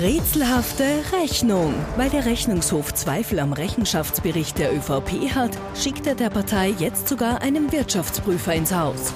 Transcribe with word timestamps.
Rätselhafte 0.00 0.84
Rechnung. 1.12 1.72
Weil 1.96 2.10
der 2.10 2.26
Rechnungshof 2.26 2.92
Zweifel 2.94 3.38
am 3.38 3.52
Rechenschaftsbericht 3.52 4.58
der 4.58 4.74
ÖVP 4.74 5.32
hat, 5.36 5.52
schickt 5.80 6.08
er 6.08 6.16
der 6.16 6.30
Partei 6.30 6.74
jetzt 6.80 7.06
sogar 7.06 7.42
einen 7.42 7.70
Wirtschaftsprüfer 7.70 8.54
ins 8.54 8.74
Haus. 8.74 9.12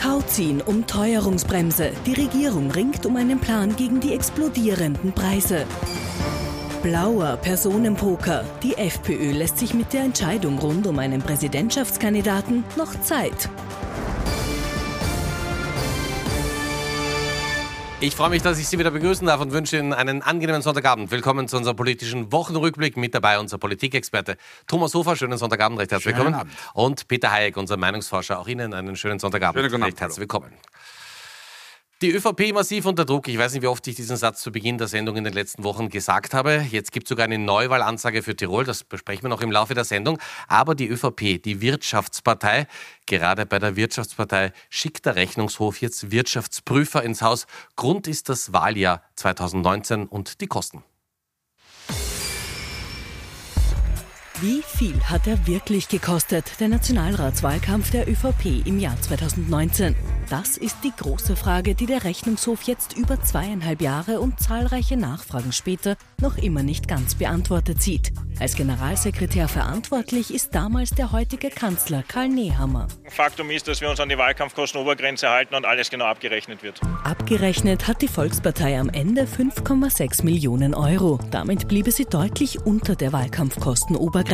Tauziehen 0.00 0.60
um 0.60 0.86
Teuerungsbremse. 0.86 1.90
Die 2.06 2.12
Regierung 2.12 2.70
ringt 2.70 3.04
um 3.04 3.16
einen 3.16 3.40
Plan 3.40 3.74
gegen 3.74 3.98
die 3.98 4.14
explodierenden 4.14 5.12
Preise. 5.12 5.66
Blauer 6.84 7.36
Personenpoker. 7.38 8.44
Die 8.62 8.76
FPÖ 8.76 9.32
lässt 9.32 9.58
sich 9.58 9.74
mit 9.74 9.92
der 9.92 10.02
Entscheidung 10.02 10.60
rund 10.60 10.86
um 10.86 11.00
einen 11.00 11.20
Präsidentschaftskandidaten 11.20 12.62
noch 12.76 12.92
Zeit. 13.00 13.48
Ich 18.00 18.14
freue 18.14 18.30
mich, 18.30 18.42
dass 18.42 18.60
ich 18.60 18.68
Sie 18.68 18.78
wieder 18.78 18.92
begrüßen 18.92 19.26
darf 19.26 19.40
und 19.40 19.50
wünsche 19.50 19.76
Ihnen 19.76 19.92
einen 19.92 20.22
angenehmen 20.22 20.62
Sonntagabend. 20.62 21.10
Willkommen 21.10 21.48
zu 21.48 21.56
unserem 21.56 21.76
politischen 21.76 22.30
Wochenrückblick. 22.30 22.96
Mit 22.96 23.12
dabei 23.12 23.40
unser 23.40 23.58
Politikexperte 23.58 24.36
Thomas 24.68 24.94
Hofer. 24.94 25.16
Schönen 25.16 25.36
Sonntagabend, 25.36 25.80
recht 25.80 25.90
herzlich 25.90 26.14
willkommen. 26.14 26.34
Abend. 26.34 26.52
Und 26.74 27.08
Peter 27.08 27.32
Hayek, 27.32 27.56
unser 27.56 27.76
Meinungsforscher. 27.76 28.38
Auch 28.38 28.46
Ihnen 28.46 28.72
einen 28.72 28.94
schönen 28.94 29.18
Sonntagabend. 29.18 29.68
Schönen 29.68 29.82
recht 29.82 30.00
herzlich 30.00 30.20
willkommen. 30.20 30.52
Die 32.00 32.12
ÖVP 32.12 32.52
massiv 32.54 32.86
unter 32.86 33.04
Druck. 33.04 33.26
Ich 33.26 33.36
weiß 33.38 33.54
nicht, 33.54 33.62
wie 33.62 33.66
oft 33.66 33.84
ich 33.88 33.96
diesen 33.96 34.16
Satz 34.16 34.40
zu 34.40 34.52
Beginn 34.52 34.78
der 34.78 34.86
Sendung 34.86 35.16
in 35.16 35.24
den 35.24 35.32
letzten 35.32 35.64
Wochen 35.64 35.88
gesagt 35.88 36.32
habe. 36.32 36.64
Jetzt 36.70 36.92
gibt 36.92 37.06
es 37.06 37.08
sogar 37.08 37.24
eine 37.24 37.38
Neuwahlansage 37.38 38.22
für 38.22 38.36
Tirol. 38.36 38.62
Das 38.62 38.84
besprechen 38.84 39.24
wir 39.24 39.30
noch 39.30 39.40
im 39.40 39.50
Laufe 39.50 39.74
der 39.74 39.82
Sendung. 39.82 40.20
Aber 40.46 40.76
die 40.76 40.86
ÖVP, 40.86 41.42
die 41.42 41.60
Wirtschaftspartei, 41.60 42.68
gerade 43.06 43.46
bei 43.46 43.58
der 43.58 43.74
Wirtschaftspartei 43.74 44.52
schickt 44.70 45.06
der 45.06 45.16
Rechnungshof 45.16 45.80
jetzt 45.80 46.12
Wirtschaftsprüfer 46.12 47.02
ins 47.02 47.20
Haus. 47.20 47.48
Grund 47.74 48.06
ist 48.06 48.28
das 48.28 48.52
Wahljahr 48.52 49.02
2019 49.16 50.06
und 50.06 50.40
die 50.40 50.46
Kosten. 50.46 50.84
Wie 54.40 54.62
viel 54.62 54.94
hat 55.02 55.26
er 55.26 55.48
wirklich 55.48 55.88
gekostet, 55.88 56.60
der 56.60 56.68
Nationalratswahlkampf 56.68 57.90
der 57.90 58.08
ÖVP 58.08 58.64
im 58.66 58.78
Jahr 58.78 58.94
2019? 59.00 59.96
Das 60.30 60.56
ist 60.56 60.76
die 60.84 60.92
große 60.96 61.34
Frage, 61.34 61.74
die 61.74 61.86
der 61.86 62.04
Rechnungshof 62.04 62.62
jetzt 62.62 62.96
über 62.96 63.20
zweieinhalb 63.20 63.80
Jahre 63.80 64.20
und 64.20 64.38
zahlreiche 64.38 64.96
Nachfragen 64.96 65.50
später 65.50 65.96
noch 66.20 66.38
immer 66.38 66.62
nicht 66.62 66.86
ganz 66.86 67.16
beantwortet 67.16 67.82
sieht. 67.82 68.12
Als 68.38 68.54
Generalsekretär 68.54 69.48
verantwortlich 69.48 70.32
ist 70.32 70.54
damals 70.54 70.90
der 70.90 71.10
heutige 71.10 71.50
Kanzler 71.50 72.04
Karl 72.06 72.28
Nehammer. 72.28 72.86
Faktum 73.08 73.50
ist, 73.50 73.66
dass 73.66 73.80
wir 73.80 73.90
uns 73.90 73.98
an 73.98 74.08
die 74.08 74.18
Wahlkampfkostenobergrenze 74.18 75.28
halten 75.28 75.56
und 75.56 75.64
alles 75.64 75.90
genau 75.90 76.04
abgerechnet 76.04 76.62
wird. 76.62 76.80
Abgerechnet 77.02 77.88
hat 77.88 78.02
die 78.02 78.08
Volkspartei 78.08 78.78
am 78.78 78.90
Ende 78.90 79.24
5,6 79.24 80.24
Millionen 80.24 80.74
Euro. 80.74 81.18
Damit 81.32 81.66
bliebe 81.66 81.90
sie 81.90 82.04
deutlich 82.04 82.60
unter 82.64 82.94
der 82.94 83.12
Wahlkampfkostenobergrenze. 83.12 84.27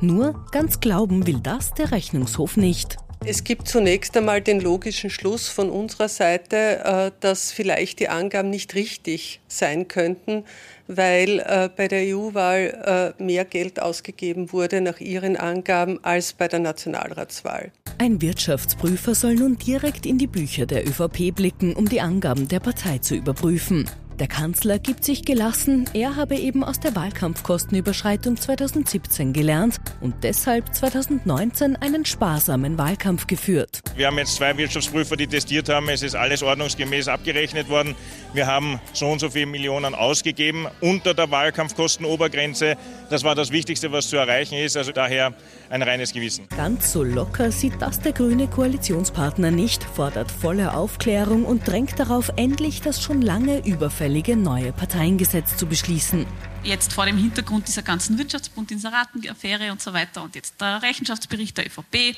Nur 0.00 0.44
ganz 0.52 0.80
glauben 0.80 1.26
will 1.26 1.40
das 1.40 1.74
der 1.74 1.92
Rechnungshof 1.92 2.56
nicht. 2.56 2.96
Es 3.26 3.44
gibt 3.44 3.68
zunächst 3.68 4.16
einmal 4.16 4.40
den 4.40 4.62
logischen 4.62 5.10
Schluss 5.10 5.48
von 5.48 5.68
unserer 5.68 6.08
Seite, 6.08 6.80
äh, 6.82 7.10
dass 7.20 7.52
vielleicht 7.52 8.00
die 8.00 8.08
Angaben 8.08 8.48
nicht 8.48 8.74
richtig 8.74 9.40
sein 9.46 9.88
könnten, 9.88 10.44
weil 10.86 11.40
äh, 11.40 11.68
bei 11.74 11.86
der 11.86 12.16
EU-Wahl 12.16 13.14
äh, 13.18 13.22
mehr 13.22 13.44
Geld 13.44 13.80
ausgegeben 13.80 14.52
wurde 14.52 14.80
nach 14.80 15.00
Ihren 15.00 15.36
Angaben 15.36 16.02
als 16.02 16.32
bei 16.32 16.48
der 16.48 16.60
Nationalratswahl. 16.60 17.72
Ein 17.98 18.22
Wirtschaftsprüfer 18.22 19.14
soll 19.14 19.34
nun 19.34 19.58
direkt 19.58 20.06
in 20.06 20.16
die 20.16 20.26
Bücher 20.26 20.64
der 20.64 20.88
ÖVP 20.88 21.34
blicken, 21.34 21.74
um 21.74 21.86
die 21.86 22.00
Angaben 22.00 22.48
der 22.48 22.60
Partei 22.60 22.98
zu 22.98 23.14
überprüfen. 23.14 23.84
Der 24.20 24.28
Kanzler 24.28 24.78
gibt 24.78 25.02
sich 25.02 25.24
gelassen, 25.24 25.88
er 25.94 26.14
habe 26.14 26.36
eben 26.36 26.62
aus 26.62 26.78
der 26.78 26.94
Wahlkampfkostenüberschreitung 26.94 28.36
2017 28.36 29.32
gelernt 29.32 29.80
und 30.02 30.14
deshalb 30.24 30.74
2019 30.74 31.76
einen 31.76 32.04
sparsamen 32.04 32.76
Wahlkampf 32.76 33.26
geführt. 33.26 33.80
Wir 33.96 34.08
haben 34.08 34.18
jetzt 34.18 34.34
zwei 34.34 34.54
Wirtschaftsprüfer, 34.58 35.16
die 35.16 35.26
testiert 35.26 35.70
haben, 35.70 35.88
es 35.88 36.02
ist 36.02 36.16
alles 36.16 36.42
ordnungsgemäß 36.42 37.08
abgerechnet 37.08 37.70
worden. 37.70 37.94
Wir 38.34 38.46
haben 38.46 38.78
so 38.92 39.08
und 39.08 39.20
so 39.20 39.30
viele 39.30 39.46
Millionen 39.46 39.94
ausgegeben 39.94 40.66
unter 40.82 41.14
der 41.14 41.30
Wahlkampfkostenobergrenze. 41.30 42.76
Das 43.08 43.24
war 43.24 43.34
das 43.34 43.50
Wichtigste, 43.50 43.90
was 43.90 44.10
zu 44.10 44.18
erreichen 44.18 44.56
ist, 44.56 44.76
also 44.76 44.92
daher 44.92 45.32
ein 45.70 45.80
reines 45.80 46.12
Gewissen. 46.12 46.46
Ganz 46.54 46.92
so 46.92 47.02
locker 47.02 47.50
sieht 47.50 47.80
das 47.80 48.00
der 48.00 48.12
grüne 48.12 48.48
Koalitionspartner 48.48 49.50
nicht, 49.50 49.82
fordert 49.82 50.30
volle 50.30 50.74
Aufklärung 50.74 51.46
und 51.46 51.66
drängt 51.66 51.98
darauf, 51.98 52.30
endlich 52.36 52.82
das 52.82 53.02
schon 53.02 53.22
lange 53.22 53.66
überfällige 53.66 54.09
überfällige 54.10 54.36
neue 54.36 54.72
Parteiengesetz 54.72 55.56
zu 55.56 55.66
beschließen. 55.66 56.26
Jetzt 56.64 56.92
vor 56.92 57.06
dem 57.06 57.16
Hintergrund 57.16 57.68
dieser 57.68 57.82
ganzen 57.82 58.18
Wirtschaftsbund-Inseraten-Affäre 58.18 59.70
und 59.70 59.80
so 59.80 59.92
weiter 59.92 60.24
und 60.24 60.34
jetzt 60.34 60.60
der 60.60 60.82
Rechenschaftsbericht 60.82 61.56
der 61.56 61.66
ÖVP, 61.66 62.16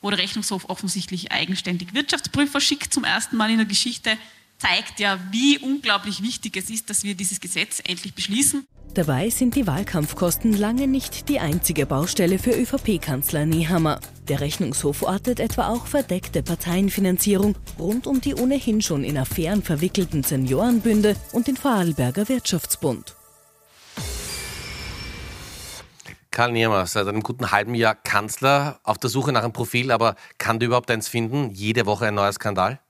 wo 0.00 0.08
der 0.08 0.18
Rechnungshof 0.20 0.70
offensichtlich 0.70 1.32
eigenständig 1.32 1.92
Wirtschaftsprüfer 1.92 2.62
schickt 2.62 2.94
zum 2.94 3.04
ersten 3.04 3.36
Mal 3.36 3.50
in 3.50 3.58
der 3.58 3.66
Geschichte, 3.66 4.16
zeigt 4.58 5.00
ja, 5.00 5.18
wie 5.30 5.58
unglaublich 5.58 6.22
wichtig 6.22 6.56
es 6.56 6.70
ist, 6.70 6.90
dass 6.90 7.04
wir 7.04 7.14
dieses 7.14 7.40
Gesetz 7.40 7.80
endlich 7.84 8.14
beschließen. 8.14 8.66
Dabei 8.94 9.28
sind 9.28 9.56
die 9.56 9.66
Wahlkampfkosten 9.66 10.52
lange 10.56 10.86
nicht 10.86 11.28
die 11.28 11.40
einzige 11.40 11.84
Baustelle 11.84 12.38
für 12.38 12.52
ÖVP-Kanzler 12.52 13.44
Nehammer. 13.44 13.98
Der 14.28 14.40
Rechnungshof 14.40 15.02
ortet 15.02 15.40
etwa 15.40 15.68
auch 15.68 15.86
verdeckte 15.86 16.44
Parteienfinanzierung 16.44 17.56
rund 17.76 18.06
um 18.06 18.20
die 18.20 18.36
ohnehin 18.36 18.82
schon 18.82 19.02
in 19.02 19.18
Affären 19.18 19.64
verwickelten 19.64 20.22
Seniorenbünde 20.22 21.16
und 21.32 21.48
den 21.48 21.56
Vorarlberger 21.56 22.28
Wirtschaftsbund. 22.28 23.16
Karl 26.30 26.52
Niemer, 26.52 26.86
seit 26.86 27.08
einem 27.08 27.22
guten 27.22 27.50
halben 27.50 27.74
Jahr 27.74 27.96
Kanzler, 27.96 28.78
auf 28.84 28.98
der 28.98 29.10
Suche 29.10 29.32
nach 29.32 29.42
einem 29.42 29.52
Profil, 29.52 29.90
aber 29.90 30.14
kann 30.38 30.60
der 30.60 30.66
überhaupt 30.66 30.90
eins 30.90 31.08
finden? 31.08 31.50
Jede 31.50 31.86
Woche 31.86 32.06
ein 32.06 32.14
neuer 32.14 32.32
Skandal? 32.32 32.80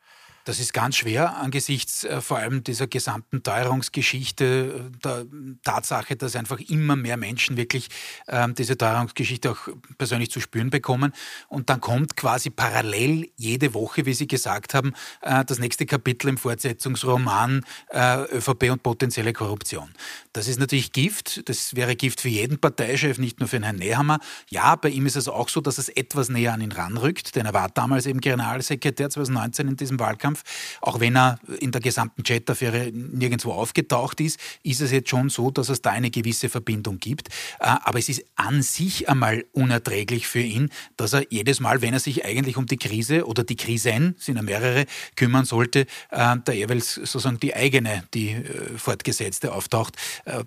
Das 0.45 0.61
ist 0.61 0.75
ganz 0.75 0.97
schwer 0.97 1.37
angesichts 1.37 2.05
äh, 2.05 2.21
vor 2.21 2.37
allem 2.39 2.63
dieser 2.63 2.87
gesamten 2.87 3.43
Teuerungsgeschichte, 3.43 4.91
äh, 4.95 4.99
der 5.03 5.27
Tatsache, 5.63 6.17
dass 6.17 6.37
einfach 6.37 6.61
immer 6.61 6.97
mehr 6.97 7.17
Menschen 7.17 7.57
wirklich 7.57 7.89
äh, 8.27 8.47
diese 8.53 8.77
Teuerungsgeschichte 8.77 9.51
auch 9.51 9.69
persönlich 9.97 10.31
zu 10.31 10.41
spüren 10.41 10.69
bekommen. 10.69 11.13
Und 11.49 11.71
dann 11.71 11.81
kommt 11.81 12.17
quasi 12.17 12.51
parallel 12.51 13.31
jede 13.37 13.73
Woche, 13.73 14.05
wie 14.05 14.13
Sie 14.13 14.27
gesagt 14.27 14.75
haben, 14.75 14.93
äh, 15.23 15.45
das 15.47 15.59
nächste 15.59 15.87
Kapitel 15.87 16.29
im 16.29 16.37
Fortsetzungsroman 16.37 17.65
äh, 17.91 18.37
ÖVP 18.37 18.71
und 18.71 18.83
potenzielle 18.83 19.33
Korruption. 19.33 19.89
Das 20.35 20.47
ist 20.47 20.61
natürlich 20.61 20.93
Gift. 20.93 21.49
Das 21.49 21.75
wäre 21.75 21.97
Gift 21.97 22.21
für 22.21 22.29
jeden 22.29 22.59
Parteichef, 22.59 23.19
nicht 23.19 23.41
nur 23.41 23.49
für 23.49 23.57
den 23.57 23.63
Herrn 23.63 23.77
Nehammer. 23.77 24.19
Ja, 24.51 24.77
bei 24.77 24.91
ihm 24.91 25.07
ist 25.07 25.17
es 25.17 25.29
auch 25.29 25.49
so, 25.49 25.63
dass 25.63 25.79
es 25.79 25.89
etwas 25.89 26.29
näher 26.29 26.53
an 26.53 26.61
ihn 26.61 26.73
ranrückt, 26.73 27.35
denn 27.37 27.47
er 27.47 27.55
war 27.55 27.71
damals 27.71 28.05
eben 28.05 28.21
Generalsekretär 28.21 29.09
2019 29.09 29.69
in 29.69 29.77
diesem 29.77 29.99
Wahlkampf. 29.99 30.34
Wahlkampf. 30.35 30.43
Auch 30.81 31.01
wenn 31.01 31.17
er 31.17 31.39
in 31.61 31.71
der 31.71 31.81
gesamten 31.81 32.25
Chat-Affäre 32.25 32.91
nirgendwo 32.93 33.53
aufgetaucht 33.53 34.21
ist, 34.21 34.39
ist 34.63 34.81
es 34.81 34.91
jetzt 34.91 35.09
schon 35.09 35.29
so, 35.29 35.51
dass 35.51 35.69
es 35.69 35.83
da 35.83 35.91
eine 35.91 36.11
gewisse 36.11 36.49
Verbindung 36.49 36.99
gibt. 36.99 37.29
Äh, 37.61 37.77
aber 37.85 37.99
es 37.99 38.09
ist 38.09 38.25
an 38.37 38.63
sich 38.63 39.09
einmal 39.09 39.45
unerträglich 39.53 40.27
für 40.27 40.41
ihn, 40.41 40.71
dass 40.97 41.13
er 41.13 41.25
jedes 41.31 41.61
Mal, 41.61 41.83
wenn 41.83 41.95
er 41.95 42.01
sich 42.01 42.25
eigentlich 42.25 42.57
um 42.57 42.67
die 42.67 42.77
Krise 42.77 43.27
oder 43.27 43.45
die 43.45 43.57
Krisen, 43.57 44.15
sind 44.19 44.37
ja 44.37 44.43
mehrere, 44.43 44.87
kümmern 45.17 45.45
sollte, 45.45 45.81
äh, 46.11 46.37
da 46.45 46.53
jeweils 46.53 46.95
sozusagen 46.95 47.41
die 47.41 47.55
eigene, 47.55 48.05
die 48.15 48.31
äh, 48.31 48.79
fortgesetzte 48.79 49.53
auftaucht. 49.53 49.97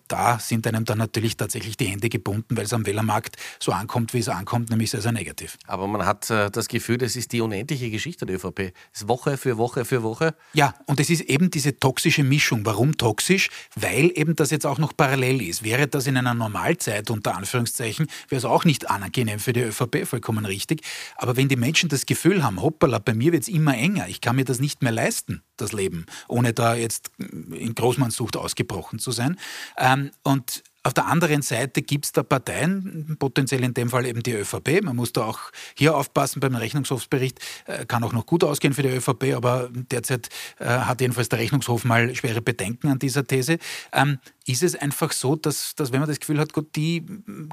Da 0.08 0.40
sind 0.40 0.68
einem 0.68 0.86
dann 0.86 0.98
natürlich 0.98 1.38
tatsächlich 1.38 1.78
die 1.78 1.86
Hände 1.86 2.09
gebunden, 2.09 2.58
weil 2.58 2.66
es 2.66 2.74
am 2.74 2.86
Wählermarkt 2.86 3.38
so 3.59 3.72
ankommt, 3.72 4.14
wie 4.14 4.19
es 4.19 4.30
ankommt, 4.30 4.69
nämlich 4.69 4.92
sehr, 4.92 5.02
sehr 5.02 5.12
negativ. 5.12 5.58
Aber 5.68 5.88
man 5.88 6.06
hat 6.06 6.30
das 6.30 6.68
Gefühl, 6.68 6.98
das 6.98 7.16
ist 7.16 7.31
die 7.31 7.42
unendliche 7.42 7.90
Geschichte 7.90 8.25
der 8.25 8.36
ÖVP. 8.38 8.74
Es 8.94 9.02
ist 9.02 9.08
Woche 9.08 9.38
für 9.38 9.58
Woche 9.58 9.76
Woche 9.77 9.85
für 9.85 10.03
Woche. 10.03 10.35
Ja, 10.53 10.73
und 10.85 10.99
es 10.99 11.09
ist 11.09 11.21
eben 11.21 11.49
diese 11.51 11.79
toxische 11.79 12.23
Mischung. 12.23 12.65
Warum 12.65 12.97
toxisch? 12.97 13.50
Weil 13.75 14.12
eben 14.15 14.35
das 14.35 14.51
jetzt 14.51 14.65
auch 14.65 14.77
noch 14.77 14.95
parallel 14.95 15.41
ist. 15.41 15.63
Wäre 15.63 15.88
das 15.88 16.07
in 16.07 16.18
einer 16.18 16.33
Normalzeit, 16.33 17.09
unter 17.09 17.35
Anführungszeichen, 17.35 18.07
wäre 18.29 18.39
es 18.39 18.45
auch 18.45 18.65
nicht 18.65 18.89
angenehm 18.89 19.39
für 19.39 19.53
die 19.53 19.62
ÖVP, 19.62 20.06
vollkommen 20.06 20.45
richtig. 20.45 20.81
Aber 21.18 21.38
wenn 21.38 21.47
die 21.47 21.56
Menschen 21.56 21.89
das 21.89 22.06
Gefühl 22.06 22.44
haben, 22.44 22.62
hoppala, 22.62 23.00
bei 23.00 23.13
mir 23.13 23.31
wird 23.31 23.44
es 23.44 23.50
immer 23.50 23.75
enger, 23.75 24.07
ich 24.07 24.21
kann 24.21 24.35
mir 24.35 24.45
das 24.45 24.59
nicht 24.59 24.81
mehr 24.81 24.91
leisten, 24.91 25.44
das 25.57 25.74
Leben, 25.74 26.06
ohne 26.27 26.53
da 26.53 26.75
jetzt 26.75 27.12
in 27.18 27.75
Großmannssucht 27.75 28.38
ausgebrochen 28.38 29.00
zu 29.00 29.12
sein. 29.12 29.38
Ähm, 29.77 30.12
und 30.23 30.63
Auf 30.88 30.94
der 30.94 31.07
anderen 31.07 31.42
Seite 31.42 31.81
gibt 31.81 32.06
es 32.06 32.13
da 32.13 32.24
Parteien, 32.24 33.18
potenziell 33.19 33.62
in 33.66 33.74
dem 33.74 33.89
Fall 33.89 34.06
eben 34.06 34.24
die 34.24 34.31
ÖVP. 34.31 34.81
Man 34.84 34.95
muss 34.95 35.12
da 35.12 35.25
auch 35.25 35.39
hier 35.75 35.98
aufpassen 35.98 36.39
beim 36.39 36.56
Rechnungshofsbericht. 36.56 37.42
Äh, 37.66 37.86
kann 37.86 38.06
auch 38.06 38.13
noch 38.13 38.25
gut 38.25 38.45
ausgehen 38.45 38.74
für 38.74 38.84
die 38.84 38.95
ÖVP, 38.95 39.36
aber 39.36 39.69
derzeit 39.74 40.30
äh, 40.60 40.66
hat 40.66 41.01
jedenfalls 41.01 41.28
der 41.28 41.39
Rechnungshof 41.39 41.84
mal 41.84 42.16
schwere 42.16 42.42
Bedenken 42.42 42.88
an 42.88 43.00
dieser 43.00 43.28
These. 43.28 43.57
Ähm, 43.92 44.19
ist 44.45 44.63
es 44.63 44.75
einfach 44.75 45.12
so, 45.12 45.36
dass, 45.36 45.75
dass 45.75 45.92
wenn 45.92 46.00
man 46.00 46.07
das 46.07 46.22
Gefühl 46.22 46.39
hat, 46.39 46.54
gut, 46.54 46.74
die 46.78 47.06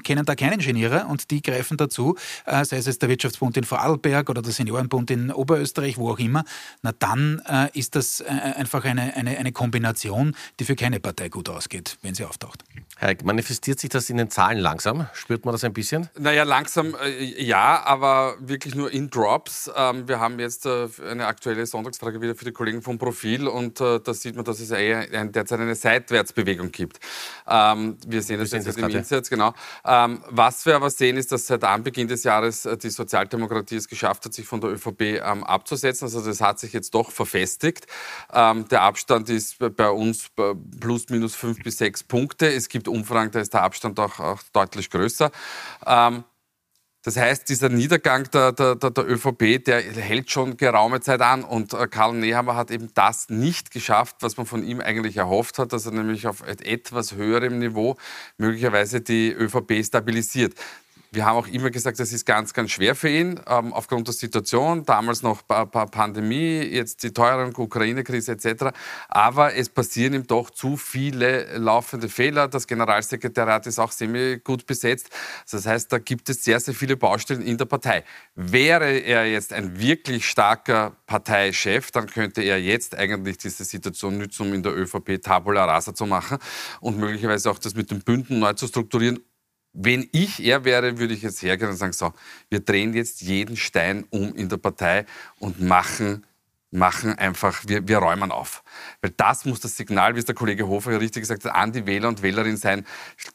kennen 0.05 0.23
da 0.23 0.33
keinen 0.35 0.53
Ingenieure 0.53 1.07
und 1.07 1.29
die 1.29 1.41
greifen 1.41 1.75
dazu, 1.75 2.15
äh, 2.45 2.63
sei 2.63 2.77
es 2.77 2.85
jetzt 2.85 3.01
der 3.01 3.09
Wirtschaftsbund 3.09 3.57
in 3.57 3.65
Vorarlberg 3.65 4.29
oder 4.29 4.41
der 4.41 4.53
Seniorenbund 4.53 5.11
in 5.11 5.29
Oberösterreich, 5.29 5.97
wo 5.97 6.11
auch 6.11 6.19
immer, 6.19 6.45
na 6.83 6.93
dann 6.93 7.41
ist 7.73 7.95
das 7.95 8.21
einfach 8.21 8.85
eine, 8.85 9.13
eine, 9.13 9.37
eine 9.37 9.51
Kombination, 9.51 10.35
die 10.61 10.63
für 10.63 10.77
keine 10.77 11.01
Partei 11.01 11.27
gut 11.27 11.49
ausgeht, 11.49 11.97
wenn 12.01 12.15
sie 12.15 12.23
auftaucht. 12.23 12.63
Herr, 12.97 13.13
manifestiert 13.25 13.79
sich 13.79 13.89
das 13.89 14.09
in 14.09 14.17
den 14.17 14.29
Zahlen 14.29 14.59
langsam? 14.59 15.07
Spürt 15.13 15.45
man 15.45 15.51
das 15.51 15.63
ein 15.63 15.73
bisschen? 15.73 16.09
Naja, 16.17 16.43
langsam 16.43 16.95
äh, 17.03 17.43
ja, 17.43 17.83
aber 17.83 18.35
wirklich 18.39 18.75
nur 18.75 18.91
in 18.91 19.09
Drops. 19.09 19.69
Ähm, 19.75 20.07
wir 20.07 20.19
haben 20.19 20.39
jetzt 20.39 20.65
äh, 20.67 20.87
eine 21.09 21.25
aktuelle 21.25 21.65
Sonntagsfrage 21.65 22.21
wieder 22.21 22.35
für 22.35 22.45
die 22.45 22.51
Kollegen 22.51 22.83
vom 22.83 22.99
Profil 22.99 23.47
und 23.47 23.81
äh, 23.81 23.99
da 23.99 24.13
sieht 24.13 24.35
man, 24.35 24.45
dass 24.45 24.59
es 24.59 24.69
eher 24.69 25.07
derzeit 25.25 25.59
eine 25.59 25.73
Seitwärtsbewegung 25.73 26.71
gibt. 26.71 26.99
Ähm, 27.47 27.97
wir 28.05 28.21
sehen 28.21 28.39
das 28.39 28.51
jetzt 28.51 28.77
im 28.77 28.89
Insatz, 28.89 29.29
genau. 29.29 29.53
Ähm, 29.83 30.23
was 30.29 30.65
wir 30.67 30.75
aber 30.75 30.91
sehen, 30.91 31.17
ist, 31.17 31.31
dass 31.31 31.47
seit 31.47 31.63
Anbeginn 31.63 32.07
des 32.07 32.23
Jahres 32.23 32.65
äh, 32.65 32.77
die 32.77 32.91
Sozialdemokratie 32.91 33.77
es 33.77 33.87
geschafft 33.87 34.25
hat, 34.25 34.33
sich 34.33 34.45
von 34.45 34.61
der 34.61 34.69
ÖVP 34.69 35.01
ähm, 35.01 35.43
abzusetzen. 35.43 36.05
Also 36.05 36.23
das 36.23 36.41
hat 36.41 36.59
sich 36.59 36.73
jetzt 36.73 36.93
doch 36.93 37.09
verfestigt. 37.09 37.87
Ähm, 38.31 38.67
der 38.67 38.83
Abstand 38.83 39.29
ist 39.29 39.57
bei 39.57 39.89
uns 39.89 40.29
plus 40.79 41.09
minus 41.09 41.33
fünf 41.33 41.63
bis 41.63 41.79
sechs 41.79 42.03
Punkte. 42.03 42.53
Es 42.53 42.69
gibt 42.69 42.87
Umfragen, 42.87 43.14
da 43.15 43.39
ist 43.39 43.53
der 43.53 43.63
Abstand 43.63 43.99
auch, 43.99 44.19
auch 44.19 44.41
deutlich 44.53 44.89
größer. 44.89 45.31
Ähm, 45.85 46.23
das 47.05 47.17
heißt, 47.17 47.47
dieser 47.49 47.69
Niedergang 47.69 48.27
der, 48.31 48.51
der, 48.51 48.73
der, 48.73 48.89
der, 48.89 49.07
ÖVP, 49.07 49.63
der 49.63 49.79
hält 49.83 50.31
schon 50.31 50.57
geraume 50.57 51.01
Zeit 51.01 51.21
an. 51.21 51.43
Und 51.43 51.73
äh, 51.73 51.85
Karl 51.85 52.15
Nehammer 52.15 52.55
hat 52.55 52.71
eben 52.71 52.89
das 52.95 53.29
nicht 53.29 53.69
geschafft, 53.69 54.15
was 54.21 54.37
man 54.37 54.47
von 54.47 54.63
ihm 54.63 54.81
eigentlich 54.81 55.17
erhofft 55.17 55.59
hat, 55.59 55.71
dass 55.71 55.85
er 55.85 55.91
nämlich 55.91 56.25
auf 56.25 56.41
etwas 56.41 57.13
höherem 57.13 57.59
Niveau 57.59 57.95
möglicherweise 58.39 59.01
die 59.01 59.31
ÖVP 59.31 59.85
stabilisiert. 59.85 60.55
Wir 61.15 61.25
haben 61.25 61.37
auch 61.37 61.47
immer 61.47 61.71
gesagt, 61.71 61.97
das 61.97 62.11
ist 62.11 62.25
ganz, 62.25 62.53
ganz 62.53 62.71
schwer 62.71 62.93
für 62.93 63.07
ihn, 63.07 63.39
ähm, 63.47 63.71
aufgrund 63.71 64.05
der 64.05 64.13
Situation. 64.13 64.83
Damals 64.83 65.23
noch 65.23 65.47
pa 65.47 65.65
pa 65.65 65.85
Pandemie, 65.85 66.59
jetzt 66.59 67.03
die 67.03 67.13
Teuerung, 67.13 67.55
Ukraine-Krise 67.55 68.33
etc. 68.33 68.75
Aber 69.07 69.55
es 69.55 69.69
passieren 69.69 70.13
ihm 70.13 70.27
doch 70.27 70.49
zu 70.49 70.75
viele 70.75 71.57
laufende 71.57 72.09
Fehler. 72.09 72.49
Das 72.49 72.67
Generalsekretariat 72.67 73.65
ist 73.65 73.79
auch 73.79 73.93
semi 73.93 74.41
gut 74.43 74.65
besetzt. 74.65 75.09
Das 75.49 75.65
heißt, 75.65 75.89
da 75.93 75.99
gibt 75.99 76.27
es 76.27 76.43
sehr, 76.43 76.59
sehr 76.59 76.73
viele 76.73 76.97
Baustellen 76.97 77.41
in 77.43 77.57
der 77.57 77.65
Partei. 77.65 78.03
Wäre 78.35 78.99
er 78.99 79.25
jetzt 79.25 79.53
ein 79.53 79.79
wirklich 79.79 80.27
starker 80.27 80.97
Parteichef, 81.05 81.91
dann 81.91 82.07
könnte 82.07 82.41
er 82.41 82.59
jetzt 82.59 82.93
eigentlich 82.93 83.37
diese 83.37 83.63
Situation 83.63 84.17
nützen, 84.17 84.47
um 84.47 84.53
in 84.53 84.63
der 84.63 84.75
ÖVP 84.75 85.21
Tabula 85.21 85.63
Rasa 85.63 85.95
zu 85.95 86.05
machen 86.05 86.39
und 86.81 86.97
möglicherweise 86.97 87.49
auch 87.49 87.59
das 87.59 87.73
mit 87.73 87.89
den 87.89 88.01
Bünden 88.01 88.39
neu 88.39 88.51
zu 88.51 88.67
strukturieren 88.67 89.21
wenn 89.75 90.07
ich 90.11 90.43
er 90.43 90.63
wäre, 90.63 90.97
würde 90.97 91.13
ich 91.13 91.21
jetzt 91.21 91.41
hergehen 91.41 91.69
und 91.69 91.77
sagen, 91.77 91.93
so, 91.93 92.13
wir 92.49 92.61
drehen 92.61 92.93
jetzt 92.93 93.21
jeden 93.21 93.57
Stein 93.57 94.05
um 94.09 94.33
in 94.33 94.49
der 94.49 94.57
Partei 94.57 95.05
und 95.39 95.61
machen 95.61 96.25
machen 96.71 97.17
einfach, 97.17 97.61
wir, 97.67 97.87
wir 97.87 97.99
räumen 97.99 98.31
auf. 98.31 98.61
Weil 99.01 99.11
das 99.11 99.45
muss 99.45 99.61
das 99.61 99.77
Signal, 99.77 100.15
wie 100.15 100.19
es 100.19 100.25
der 100.25 100.35
Kollege 100.35 100.67
Hofer 100.67 100.91
ja 100.91 100.97
richtig 100.97 101.21
gesagt 101.21 101.45
hat, 101.45 101.55
an 101.55 101.71
die 101.71 101.85
Wähler 101.85 102.09
und 102.09 102.21
Wählerinnen 102.21 102.57
sein, 102.57 102.85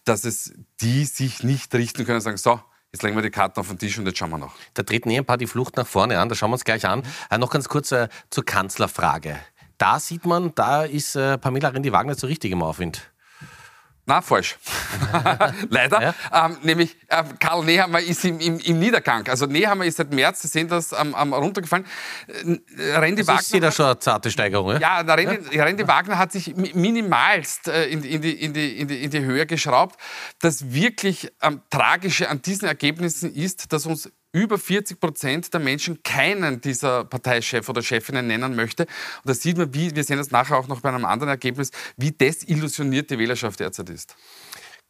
dass 0.05 0.25
es 0.25 0.53
die 0.83 1.07
sich 1.07 1.43
nicht 1.43 1.75
richten 1.75 2.05
können 2.05 2.17
und 2.17 2.23
sagen, 2.23 2.37
so, 2.37 2.61
Jetzt 2.93 3.05
legen 3.05 3.15
wir 3.15 3.23
die 3.23 3.31
Karten 3.31 3.61
auf 3.61 3.69
den 3.69 3.79
Tisch 3.79 3.97
und 3.99 4.07
jetzt 4.07 4.19
schauen 4.19 4.31
wir 4.31 4.39
noch. 4.39 4.57
Da 4.75 4.83
treten 4.83 5.11
eh 5.11 5.19
ein 5.19 5.25
paar 5.25 5.39
die 5.39 5.47
Flucht 5.47 5.77
nach 5.77 5.87
vorne 5.87 6.19
an, 6.19 6.29
da 6.29 6.35
schauen 6.35 6.51
wir 6.51 6.55
uns 6.55 6.65
gleich 6.65 6.87
an. 6.87 7.05
Äh, 7.31 7.39
noch 7.39 7.51
ganz 7.51 7.69
kurz 7.69 7.93
äh, 7.93 8.09
zur 8.31 8.45
Kanzlerfrage. 8.45 9.39
Da 9.79 10.01
sieht 10.01 10.27
man, 10.27 10.53
da 10.57 10.83
ist 10.83 11.15
äh, 11.15 11.39
Pamela 11.39 11.69
Rendi-Wagner 11.69 12.17
so 12.17 12.27
richtig 12.27 12.51
im 12.51 12.65
Aufwind. 12.65 13.13
Na, 14.11 14.21
falsch. 14.23 14.59
Leider. 15.71 16.03
Ja? 16.03 16.15
Ähm, 16.47 16.57
nämlich 16.63 16.97
äh, 17.07 17.23
Karl 17.39 17.65
Nehammer 17.65 18.01
ist 18.01 18.25
im, 18.25 18.41
im, 18.41 18.59
im, 18.59 18.81
Niedergang. 18.81 19.29
Also 19.29 19.47
Nehammer 19.47 19.85
ist 19.85 19.99
seit 19.99 20.13
März, 20.13 20.43
Sie 20.43 20.49
sehen 20.49 20.67
das, 20.67 20.91
ähm, 20.91 21.15
ähm, 21.17 21.33
runtergefallen. 21.33 21.87
Äh, 22.27 22.97
Randy 22.97 23.23
das 23.23 23.29
Wagner. 23.29 23.69
Ist 23.69 23.77
schon 23.77 23.87
eine 23.87 23.99
zarte 24.01 24.33
Steigerung. 24.33 24.73
Ja, 24.73 24.81
ja 24.81 25.03
der 25.05 25.17
Randy, 25.17 25.57
ja? 25.57 25.63
Randy 25.63 25.87
Wagner 25.87 26.19
hat 26.19 26.33
sich 26.33 26.57
minimalst 26.57 27.69
äh, 27.69 27.87
in, 27.87 28.03
in, 28.03 28.21
die, 28.21 28.33
in, 28.33 28.53
die, 28.53 28.81
in, 28.81 28.89
die, 28.89 29.05
in 29.05 29.11
die 29.13 29.21
Höhe 29.21 29.47
geschraubt. 29.47 30.01
Das 30.41 30.73
wirklich 30.73 31.31
ähm, 31.41 31.63
Tragische 31.71 32.29
an 32.29 32.43
diesen 32.43 32.67
Ergebnissen 32.67 33.33
ist, 33.33 33.73
dass 33.73 33.87
uns 33.87 34.11
über 34.33 34.59
40 34.59 35.01
Prozent 35.01 35.53
der 35.53 35.61
Menschen 35.61 36.03
keinen 36.03 36.61
dieser 36.61 37.05
Parteichef 37.05 37.69
oder 37.69 37.83
Chefinnen 37.83 38.27
nennen 38.27 38.55
möchte. 38.55 38.85
Und 38.85 38.91
da 39.25 39.35
sieht 39.35 39.57
man, 39.57 39.75
wie, 39.75 39.95
wir 39.95 40.05
sehen 40.05 40.19
das 40.19 40.31
nachher 40.31 40.57
auch 40.57 40.69
noch 40.69 40.81
bei 40.81 40.89
einem 40.89 41.05
anderen 41.05 41.31
Ergebnis, 41.31 41.71
wie 41.97 42.13
desillusioniert 42.13 43.11
die 43.11 43.19
Wählerschaft 43.19 43.61
derzeit 43.61 43.91
ist. 43.91 44.15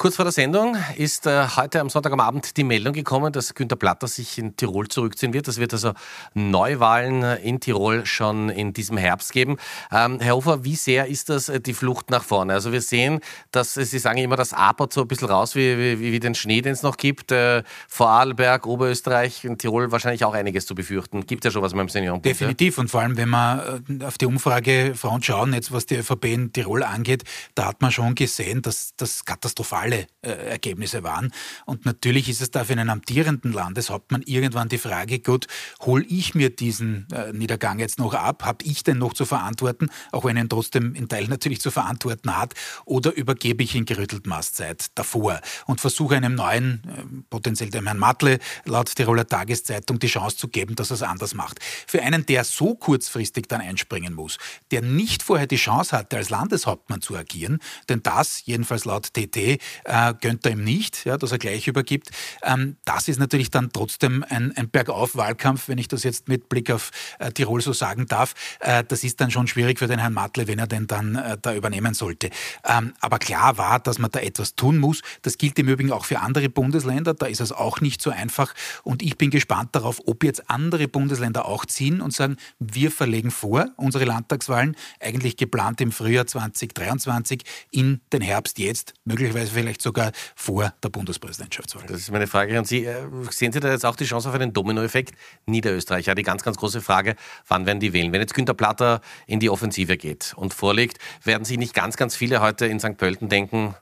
Kurz 0.01 0.17
vor 0.17 0.25
der 0.25 0.33
Sendung 0.33 0.79
ist 0.97 1.27
äh, 1.27 1.47
heute 1.57 1.79
am 1.79 1.91
Sonntag 1.91 2.15
am 2.15 2.21
Abend 2.21 2.57
die 2.57 2.65
Meldung 2.65 2.95
gekommen, 2.95 3.35
dass 3.35 3.53
Günter 3.53 3.77
Platter 3.77 4.09
sich 4.09 4.39
in 4.39 4.57
Tirol 4.57 4.89
zurückziehen 4.89 5.35
wird. 5.35 5.47
Es 5.47 5.59
wird 5.59 5.75
also 5.75 5.93
Neuwahlen 6.33 7.23
in 7.23 7.61
Tirol 7.61 8.07
schon 8.07 8.49
in 8.49 8.73
diesem 8.73 8.97
Herbst 8.97 9.31
geben. 9.31 9.59
Ähm, 9.93 10.19
Herr 10.19 10.37
Hofer, 10.37 10.65
wie 10.65 10.75
sehr 10.75 11.09
ist 11.09 11.29
das 11.29 11.51
äh, 11.51 11.61
die 11.61 11.75
Flucht 11.75 12.09
nach 12.09 12.25
vorne? 12.25 12.55
Also 12.55 12.73
wir 12.73 12.81
sehen, 12.81 13.21
dass 13.51 13.75
Sie 13.75 13.99
sagen 13.99 14.17
immer, 14.17 14.37
das 14.37 14.55
apert 14.55 14.91
so 14.95 15.03
ein 15.03 15.07
bisschen 15.07 15.29
raus 15.29 15.55
wie, 15.55 15.77
wie, 15.77 16.01
wie 16.01 16.19
den 16.19 16.35
Schnee, 16.35 16.63
den 16.63 16.73
es 16.73 16.83
noch 16.83 16.97
gibt. 16.97 17.31
Äh, 17.31 17.63
Vorarlberg, 17.87 18.67
Oberösterreich, 18.67 19.45
in 19.45 19.59
Tirol 19.59 19.93
wahrscheinlich 19.93 20.25
auch 20.25 20.33
einiges 20.33 20.65
zu 20.65 20.75
befürchten. 20.75 21.27
Gibt 21.27 21.45
ja 21.45 21.51
schon 21.51 21.61
was 21.61 21.73
dem 21.73 21.89
Seniorenbund. 21.91 22.25
Definitiv 22.25 22.79
und 22.79 22.91
vor 22.91 23.03
allem, 23.03 23.19
wenn 23.19 23.35
äh, 23.35 24.03
auf 24.07 24.17
die 24.17 24.25
Umfrage 24.25 24.95
Frauen 24.95 25.23
schauen, 25.23 25.53
jetzt 25.53 25.73
was 25.73 25.85
die 25.85 25.97
ÖVP 25.97 26.25
in 26.25 26.53
Tirol 26.55 26.85
angeht, 26.85 27.25
da 27.55 27.67
hat 27.67 27.83
man 27.83 27.93
schon 27.93 28.15
gesehen, 28.15 28.63
dass 28.63 28.95
das 28.97 29.27
katastrophal 29.27 29.90
alle 29.91 30.07
äh, 30.23 30.31
Ergebnisse 30.51 31.03
waren. 31.03 31.33
Und 31.67 31.87
natürlich 31.87 32.29
ist 32.29 32.41
es 32.41 32.51
da 32.51 32.65
für 32.65 32.73
einen 32.73 32.91
amtierenden 32.91 33.53
Landeshauptmann 33.53 34.23
irgendwann 34.23 34.69
die 34.69 34.79
Frage, 34.79 35.19
gut, 35.19 35.47
hole 35.81 36.05
ich 36.09 36.35
mir 36.35 36.51
diesen 36.51 37.09
äh, 37.13 37.33
Niedergang 37.33 37.79
jetzt 37.79 37.99
noch 37.99 38.15
ab? 38.15 38.45
Habe 38.45 38.65
ich 38.65 38.83
den 38.83 38.99
noch 38.99 39.15
zu 39.15 39.25
verantworten, 39.25 39.91
auch 40.13 40.25
wenn 40.25 40.37
er 40.37 40.45
ihn 40.45 40.49
trotzdem 40.49 40.95
in 40.95 41.09
Teil 41.09 41.27
natürlich 41.27 41.61
zu 41.61 41.71
verantworten 41.71 42.37
hat? 42.37 42.55
Oder 42.85 43.15
übergebe 43.15 43.63
ich 43.63 43.75
ihn 43.75 43.85
gerüttelt 43.85 44.27
Mastzeit 44.27 44.87
davor 44.95 45.41
und 45.67 45.81
versuche 45.81 46.17
einem 46.17 46.35
neuen, 46.35 46.83
äh, 46.87 47.23
potenziell 47.29 47.71
dem 47.71 47.87
Herrn 47.87 47.99
Matle, 47.99 48.39
laut 48.65 48.95
Tiroler 48.95 49.27
Tageszeitung, 49.27 49.99
die 49.99 50.09
Chance 50.09 50.37
zu 50.37 50.49
geben, 50.49 50.77
dass 50.77 50.91
er 50.91 50.95
es 50.95 51.03
anders 51.03 51.35
macht. 51.35 51.59
Für 51.87 52.03
einen, 52.03 52.27
der 52.27 52.45
so 52.45 52.75
kurzfristig 52.75 53.47
dann 53.49 53.61
einspringen 53.61 54.15
muss, 54.15 54.39
der 54.71 54.83
nicht 54.83 55.23
vorher 55.23 55.47
die 55.47 55.57
Chance 55.57 55.97
hatte, 55.97 56.17
als 56.17 56.31
Landeshauptmann 56.31 57.01
zu 57.01 57.17
agieren, 57.17 57.59
denn 57.89 58.03
das, 58.03 58.43
jedenfalls 58.45 58.85
laut 58.85 59.13
TT, 59.15 59.61
äh, 59.85 60.15
gönnt 60.21 60.45
er 60.47 60.53
ihm 60.53 60.65
nicht, 60.65 61.05
ja, 61.05 61.17
dass 61.17 61.33
er 61.33 61.39
gleich 61.39 61.69
übergibt. 61.69 62.11
Ähm, 62.43 62.77
das 62.85 63.09
ist 63.09 63.19
natürlich 63.19 63.51
dann 63.51 63.73
trotzdem 63.73 64.25
ein, 64.29 64.57
ein 64.57 64.71
Bergauf-Wahlkampf, 64.71 65.69
wenn 65.69 65.79
ich 65.79 65.89
das 65.89 66.03
jetzt 66.03 66.29
mit 66.29 66.49
Blick 66.49 66.71
auf 66.71 66.91
äh, 67.19 67.33
Tirol 67.33 67.61
so 67.61 67.73
sagen 67.73 68.07
darf. 68.07 68.35
Äh, 68.61 68.85
das 68.87 69.05
ist 69.05 69.21
dann 69.21 69.31
schon 69.31 69.47
schwierig 69.47 69.79
für 69.79 69.87
den 69.87 69.99
Herrn 69.99 70.15
Matle, 70.15 70.47
wenn 70.49 70.59
er 70.59 70.67
den 70.67 70.87
dann 70.87 71.17
äh, 71.17 71.37
da 71.41 71.55
übernehmen 71.55 71.95
sollte. 71.95 72.31
Ähm, 72.65 72.95
aber 73.01 73.19
klar 73.19 73.59
war, 73.59 73.81
dass 73.81 73.99
man 73.99 74.11
da 74.11 74.21
etwas 74.21 74.55
tun 74.55 74.79
muss. 74.79 75.03
Das 75.23 75.39
gilt 75.39 75.59
im 75.59 75.69
Übrigen 75.69 75.93
auch 75.93 76.05
für 76.05 76.21
andere 76.21 76.49
Bundesländer. 76.49 77.15
Da 77.15 77.27
ist 77.27 77.41
es 77.41 77.53
auch 77.53 77.81
nicht 77.81 78.03
so 78.03 78.11
einfach. 78.11 78.55
Und 78.83 79.03
ich 79.03 79.17
bin 79.17 79.31
gespannt 79.31 79.71
darauf, 79.73 80.01
ob 80.07 80.25
jetzt 80.25 80.51
andere 80.51 80.89
Bundesländer 80.89 81.47
auch 81.47 81.67
ziehen 81.67 82.01
und 82.01 82.13
sagen, 82.13 82.37
wir 82.59 82.91
verlegen 82.91 83.31
vor 83.31 83.69
unsere 83.77 84.05
Landtagswahlen, 84.05 84.77
eigentlich 85.01 85.37
geplant 85.37 85.81
im 85.81 85.93
Frühjahr 85.93 86.27
2023, 86.27 87.43
in 87.71 88.01
den 88.13 88.23
Herbst 88.23 88.59
jetzt, 88.59 88.95
möglicherweise 89.05 89.53
vielleicht 89.61 89.83
sogar 89.83 90.13
vor 90.35 90.73
der 90.83 90.89
Bundespräsidentschaftswahl. 90.89 91.85
Das 91.87 91.99
ist 91.99 92.11
meine 92.11 92.27
Frage 92.27 92.59
an 92.59 92.65
Sie. 92.65 92.87
Äh, 92.87 93.03
sehen 93.31 93.53
Sie 93.53 93.61
da 93.61 93.71
jetzt 93.71 93.85
auch 93.85 93.97
die 93.97 94.05
Chance 94.05 94.29
auf 94.29 94.35
einen 94.35 94.53
Dominoeffekt? 94.53 95.15
Niederösterreich, 95.47 96.07
ja, 96.07 96.15
die 96.15 96.23
ganz, 96.23 96.43
ganz 96.43 96.57
große 96.57 96.81
Frage, 96.81 97.17
wann 97.47 97.67
werden 97.67 97.81
die 97.81 97.93
wählen? 97.93 98.13
Wenn 98.13 98.21
jetzt 98.21 98.35
Günter 98.35 98.55
Platter 98.55 99.01
in 99.27 99.41
die 99.41 99.51
Offensive 99.51 99.97
geht 99.97 100.33
und 100.37 100.55
vorlegt, 100.55 100.99
werden 101.25 101.45
Sie 101.45 101.59
nicht 101.59 101.75
ganz, 101.75 101.97
ganz 101.97 102.17
viele 102.17 102.41
heute 102.41 102.67
in 102.67 102.81
St. 102.81 102.97
Pölten 102.97 103.29
denken, 103.29 103.75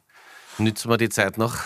Nützen 0.61 0.91
wir 0.91 0.97
die 0.97 1.09
Zeit 1.09 1.39
noch? 1.39 1.57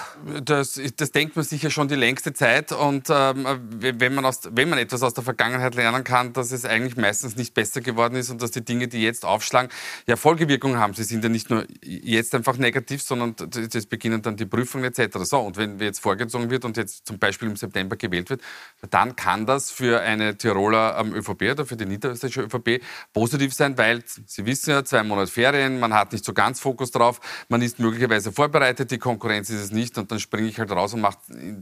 Das, 0.45 0.79
das 0.97 1.13
denkt 1.13 1.35
man 1.35 1.47
sicher 1.47 1.71
schon 1.71 1.89
die 1.89 1.95
längste 1.95 2.35
Zeit. 2.35 2.73
Und 2.73 3.09
ähm, 3.09 3.47
wenn, 3.81 4.15
man 4.15 4.27
aus, 4.27 4.41
wenn 4.51 4.69
man 4.69 4.79
etwas 4.79 5.03
aus 5.03 5.15
der 5.15 5.25
Vergangenheit 5.25 5.75
lernen 5.75 6.05
kann, 6.05 6.35
dass 6.35 6.53
es 6.53 6.67
eigentlich 6.67 6.99
meistens 6.99 7.37
nicht 7.37 7.55
besser 7.55 7.81
geworden 7.81 8.17
ist 8.17 8.29
und 8.29 8.43
dass 8.43 8.51
die 8.51 8.63
Dinge, 8.63 8.89
die 8.89 9.03
jetzt 9.03 9.25
aufschlagen, 9.25 9.71
ja 10.07 10.17
Folgewirkungen 10.17 10.79
haben. 10.79 10.93
Sie 10.93 11.05
sind 11.05 11.25
ja 11.25 11.31
nicht 11.31 11.49
nur 11.49 11.65
jetzt 11.83 12.35
einfach 12.35 12.59
negativ, 12.59 13.03
sondern 13.03 13.35
es 13.55 13.87
beginnen 13.87 14.21
dann 14.21 14.37
die 14.37 14.45
Prüfungen 14.45 14.85
etc. 14.85 15.19
So, 15.23 15.39
und 15.39 15.57
wenn 15.57 15.79
jetzt 15.79 16.01
vorgezogen 16.01 16.51
wird 16.51 16.67
und 16.67 16.77
jetzt 16.77 17.07
zum 17.07 17.19
Beispiel 17.19 17.49
im 17.49 17.57
September 17.57 17.97
gewählt 17.97 18.29
wird, 18.29 18.43
dann 18.91 19.17
kann 19.17 19.47
das 19.47 19.71
für 19.71 20.03
eine 20.03 20.37
Tiroler 20.37 20.99
ähm, 20.99 21.15
ÖVP 21.15 21.53
oder 21.53 21.65
für 21.65 21.77
die 21.77 21.87
niederösterreichische 21.87 22.43
ÖVP 22.43 22.83
positiv 23.15 23.55
sein, 23.55 23.79
weil 23.79 24.05
Sie 24.05 24.45
wissen 24.45 24.71
ja, 24.71 24.85
zwei 24.85 25.03
Monate 25.03 25.31
Ferien, 25.31 25.81
man 25.81 25.95
hat 25.95 26.13
nicht 26.13 26.27
so 26.27 26.35
ganz 26.35 26.61
Fokus 26.61 26.91
drauf, 26.91 27.21
man 27.49 27.63
ist 27.63 27.79
möglicherweise 27.79 28.33
vorbereitet 28.33 28.82
rettet 28.83 28.91
die 28.91 28.99
Konkurrenz 28.99 29.51
ist 29.51 29.61
es 29.61 29.71
nicht 29.71 29.97
und 29.99 30.11
dann 30.11 30.21
springe 30.21 30.49
ich 30.49 30.59
halt 30.59 30.71
raus 30.71 30.95
und 30.95 31.01
mache 31.01 31.19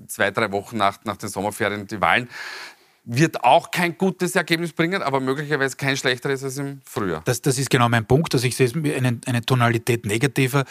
zwei, 0.08 0.30
drei 0.30 0.50
Wochen 0.52 0.76
nach, 0.76 0.98
nach 1.04 1.16
den 1.16 1.28
Sommerferien 1.28 1.86
die 1.86 2.00
Wahlen 2.00 2.28
wird 3.04 3.42
auch 3.44 3.70
kein 3.70 3.96
gutes 3.96 4.36
Ergebnis 4.36 4.72
bringen, 4.72 5.02
aber 5.02 5.20
möglicherweise 5.20 5.74
kein 5.76 5.96
schlechteres 5.96 6.44
als 6.44 6.58
im 6.58 6.80
Frühjahr. 6.84 7.22
Das, 7.24 7.40
das 7.40 7.58
ist 7.58 7.70
genau 7.70 7.88
mein 7.88 8.04
Punkt. 8.04 8.34
Also 8.34 8.46
ich 8.46 8.54
sehe 8.54 8.70
eine, 8.74 9.18
eine 9.26 9.40
Tonalität 9.40 10.04
negativer 10.04 10.64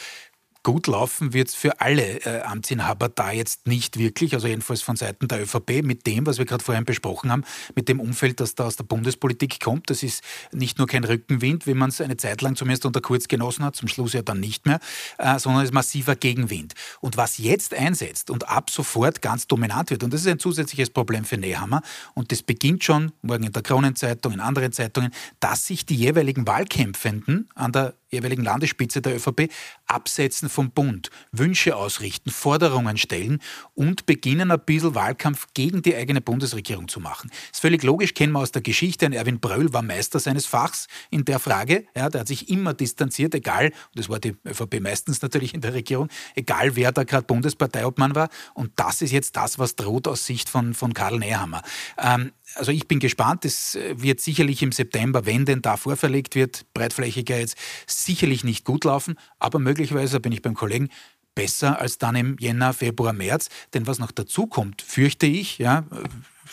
gut 0.63 0.87
laufen 0.87 1.33
wird 1.33 1.49
es 1.49 1.55
für 1.55 1.79
alle 1.79 2.25
äh, 2.25 2.41
Amtsinhaber 2.41 3.09
da 3.09 3.31
jetzt 3.31 3.67
nicht 3.67 3.97
wirklich, 3.97 4.33
also 4.33 4.47
jedenfalls 4.47 4.81
von 4.81 4.95
Seiten 4.95 5.27
der 5.27 5.41
ÖVP, 5.41 5.83
mit 5.83 6.05
dem, 6.05 6.25
was 6.25 6.37
wir 6.37 6.45
gerade 6.45 6.63
vorhin 6.63 6.85
besprochen 6.85 7.31
haben, 7.31 7.43
mit 7.75 7.87
dem 7.87 7.99
Umfeld, 7.99 8.39
das 8.39 8.55
da 8.55 8.65
aus 8.65 8.75
der 8.75 8.83
Bundespolitik 8.83 9.59
kommt. 9.59 9.89
Das 9.89 10.03
ist 10.03 10.23
nicht 10.51 10.77
nur 10.77 10.87
kein 10.87 11.03
Rückenwind, 11.03 11.65
wie 11.67 11.73
man 11.73 11.89
es 11.89 12.01
eine 12.01 12.17
Zeit 12.17 12.41
lang 12.41 12.55
zumindest 12.55 12.85
unter 12.85 13.01
Kurz 13.01 13.27
genossen 13.27 13.63
hat, 13.63 13.75
zum 13.75 13.87
Schluss 13.87 14.13
ja 14.13 14.21
dann 14.21 14.39
nicht 14.39 14.65
mehr, 14.65 14.79
äh, 15.17 15.39
sondern 15.39 15.63
es 15.63 15.69
ist 15.69 15.73
massiver 15.73 16.15
Gegenwind. 16.15 16.73
Und 16.99 17.17
was 17.17 17.37
jetzt 17.37 17.73
einsetzt 17.73 18.29
und 18.29 18.49
ab 18.49 18.69
sofort 18.69 19.21
ganz 19.21 19.47
dominant 19.47 19.89
wird, 19.91 20.03
und 20.03 20.13
das 20.13 20.21
ist 20.21 20.27
ein 20.27 20.39
zusätzliches 20.39 20.89
Problem 20.89 21.25
für 21.25 21.37
Nehammer, 21.37 21.81
und 22.13 22.31
das 22.31 22.43
beginnt 22.43 22.83
schon 22.83 23.11
morgen 23.21 23.43
in 23.43 23.51
der 23.51 23.63
Kronenzeitung, 23.63 24.33
in 24.33 24.39
anderen 24.39 24.71
Zeitungen, 24.71 25.11
dass 25.39 25.65
sich 25.65 25.85
die 25.85 25.95
jeweiligen 25.95 26.45
Wahlkämpfenden 26.47 27.49
an 27.55 27.71
der 27.71 27.93
jeweiligen 28.09 28.43
Landesspitze 28.43 29.01
der 29.01 29.15
ÖVP 29.15 29.51
absetzen 29.85 30.49
vom 30.49 30.71
Bund, 30.71 31.09
Wünsche 31.31 31.75
ausrichten, 31.75 32.29
Forderungen 32.29 32.97
stellen 32.97 33.39
und 33.75 34.05
beginnen 34.05 34.51
ein 34.51 34.59
bisschen 34.65 34.95
Wahlkampf 34.95 35.47
gegen 35.53 35.81
die 35.81 35.95
eigene 35.95 36.21
Bundesregierung 36.21 36.87
zu 36.87 36.99
machen. 36.99 37.31
Ist 37.51 37.61
völlig 37.61 37.83
logisch, 37.83 38.13
kennen 38.13 38.33
wir 38.33 38.39
aus 38.39 38.51
der 38.51 38.61
Geschichte. 38.61 39.05
Ein 39.05 39.13
Erwin 39.13 39.39
Bröll 39.39 39.73
war 39.73 39.81
Meister 39.81 40.19
seines 40.19 40.45
Fachs 40.45 40.87
in 41.09 41.25
der 41.25 41.39
Frage. 41.39 41.85
Ja, 41.95 42.09
der 42.09 42.21
hat 42.21 42.27
sich 42.27 42.49
immer 42.49 42.73
distanziert, 42.73 43.33
egal, 43.35 43.67
und 43.67 43.73
das 43.95 44.09
war 44.09 44.19
die 44.19 44.35
ÖVP 44.45 44.79
meistens 44.81 45.21
natürlich 45.21 45.53
in 45.53 45.61
der 45.61 45.73
Regierung, 45.73 46.09
egal 46.35 46.75
wer 46.75 46.91
da 46.91 47.03
gerade 47.03 47.25
Bundesparteiobmann 47.25 48.15
war. 48.15 48.29
Und 48.53 48.71
das 48.75 49.01
ist 49.01 49.11
jetzt 49.11 49.35
das, 49.35 49.59
was 49.59 49.75
droht 49.75 50.07
aus 50.07 50.25
Sicht 50.25 50.49
von, 50.49 50.73
von 50.73 50.93
Karl 50.93 51.19
Nehammer. 51.19 51.61
Ähm, 51.97 52.31
also 52.55 52.71
ich 52.71 52.87
bin 52.87 52.99
gespannt, 52.99 53.45
es 53.45 53.77
wird 53.93 54.21
sicherlich 54.21 54.63
im 54.63 54.71
September, 54.71 55.25
wenn 55.25 55.45
denn 55.45 55.61
da 55.61 55.77
vorverlegt 55.77 56.35
wird, 56.35 56.65
breitflächiger 56.73 57.37
jetzt, 57.37 57.57
sicherlich 58.05 58.43
nicht 58.43 58.65
gut 58.65 58.85
laufen, 58.85 59.15
aber 59.39 59.59
möglicherweise 59.59 60.19
bin 60.19 60.31
ich 60.31 60.41
beim 60.41 60.55
Kollegen 60.55 60.89
besser 61.35 61.79
als 61.79 61.97
dann 61.97 62.15
im 62.15 62.35
Jänner, 62.39 62.73
Februar, 62.73 63.13
März. 63.13 63.49
Denn 63.73 63.87
was 63.87 63.99
noch 63.99 64.11
dazu 64.11 64.47
kommt, 64.47 64.81
fürchte 64.81 65.25
ich, 65.25 65.57
ja, 65.57 65.85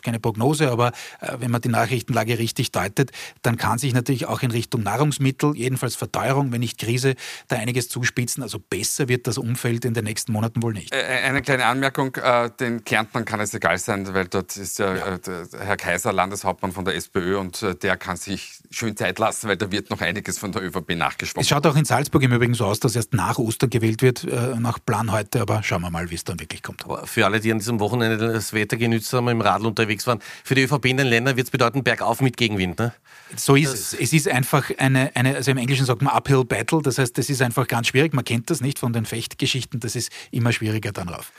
keine 0.03 0.21
Prognose, 0.21 0.71
aber 0.71 0.89
äh, 1.21 1.37
wenn 1.39 1.51
man 1.51 1.61
die 1.61 1.69
Nachrichtenlage 1.69 2.39
richtig 2.39 2.73
deutet, 2.73 3.11
dann 3.43 3.57
kann 3.57 3.79
sich 3.79 3.95
natürlich 3.95 4.27
auch 4.27 4.43
in 4.43 4.51
Richtung 4.51 4.83
Nahrungsmittel, 4.83 5.57
jedenfalls 5.57 5.97
Verteuerung, 5.97 6.53
wenn 6.53 6.61
nicht 6.61 6.79
Krise, 6.79 7.15
da 7.49 7.57
einiges 7.57 7.89
zuspitzen. 7.89 8.43
Also 8.43 8.59
besser 8.59 9.09
wird 9.09 9.27
das 9.27 9.39
Umfeld 9.39 9.85
in 9.85 9.95
den 9.95 10.05
nächsten 10.05 10.33
Monaten 10.33 10.63
wohl 10.63 10.73
nicht. 10.73 10.93
Äh, 10.93 11.01
äh, 11.01 11.23
eine 11.27 11.43
kleine 11.43 11.67
Anmerkung, 11.67 12.17
den 12.61 12.85
Kärntnern 12.85 13.25
kann 13.25 13.41
es 13.41 13.55
egal 13.55 13.79
sein, 13.79 14.13
weil 14.15 14.27
dort 14.27 14.57
ist 14.57 14.79
ja, 14.79 14.95
ja. 14.95 15.19
Herr 15.59 15.77
Kaiser 15.77 16.13
Landeshauptmann 16.13 16.73
von 16.73 16.85
der 16.85 16.95
SPÖ 16.95 17.39
und 17.39 17.65
der 17.83 17.97
kann 17.97 18.17
sich 18.17 18.61
schön 18.71 18.97
Zeit 18.97 19.19
lassen, 19.19 19.49
weil 19.49 19.57
da 19.57 19.71
wird 19.71 19.91
noch 19.91 20.01
einiges 20.01 20.39
von 20.39 20.53
der 20.53 20.63
ÖVP 20.63 20.97
nachgeschwommen. 20.97 21.43
Es 21.43 21.49
schaut 21.49 21.67
auch 21.67 21.77
in 21.77 21.85
Salzburg 21.85 22.23
im 22.23 22.33
Übrigen 22.33 22.55
so 22.55 22.65
aus, 22.65 22.81
dass 22.81 22.97
erst 22.97 23.13
nach 23.15 23.39
Ostern 23.39 23.71
gewählt 23.71 24.03
wird, 24.03 24.27
nach 24.59 24.79
Plan 24.85 25.13
heute, 25.13 25.41
aber 25.41 25.63
schauen 25.63 25.83
wir 25.83 25.91
mal, 25.91 26.11
wie 26.11 26.15
es 26.15 26.25
dann 26.25 26.39
wirklich 26.41 26.63
kommt. 26.63 26.85
Für 27.05 27.25
alle, 27.25 27.41
die 27.41 27.51
an 27.53 27.59
diesem 27.59 27.81
Wochenende 27.81 28.17
das 28.19 28.53
Wetter 28.53 28.77
genützt 28.77 29.13
haben, 29.13 29.29
im 29.29 29.41
Radl 29.41 29.67
unterwegs 29.67 29.86
unterwegs 29.87 30.07
waren. 30.07 30.21
Für 30.45 30.55
die 30.55 30.63
ÖVP 30.63 30.87
in 30.87 30.97
den 30.97 31.07
Ländern 31.07 31.37
wird 31.37 31.47
es 31.47 31.51
bedeuten, 31.51 31.85
bergauf 31.85 32.21
mit 32.21 32.37
Gegenwind. 32.37 32.79
Ne? 32.79 32.93
So 33.37 33.57
ist 33.57 33.73
das 33.73 33.93
es. 33.93 33.95
Es 33.95 34.13
ist 34.13 34.29
einfach 34.29 34.71
eine, 34.79 35.11
eine, 35.15 35.37
also 35.37 35.51
im 35.51 35.59
Englischen 35.59 35.87
sagt 35.87 36.03
man 36.03 36.15
Uphill 36.15 36.45
Battle, 36.45 36.83
das 36.83 36.99
heißt, 36.99 37.17
das 37.17 37.31
ist 37.31 37.43
einfach 37.43 37.67
ganz 37.67 37.89
schwierig. 37.89 38.13
Man 38.13 38.25
kennt 38.25 38.51
das 38.51 38.61
nicht 38.61 38.79
von 38.79 38.93
den 38.93 39.07
Fechtgeschichten, 39.07 39.81
das 39.81 39.97
ist 39.97 40.11
immer 40.31 40.53
schwieriger 40.53 40.93
dann 40.93 41.09
rauf. 41.09 41.33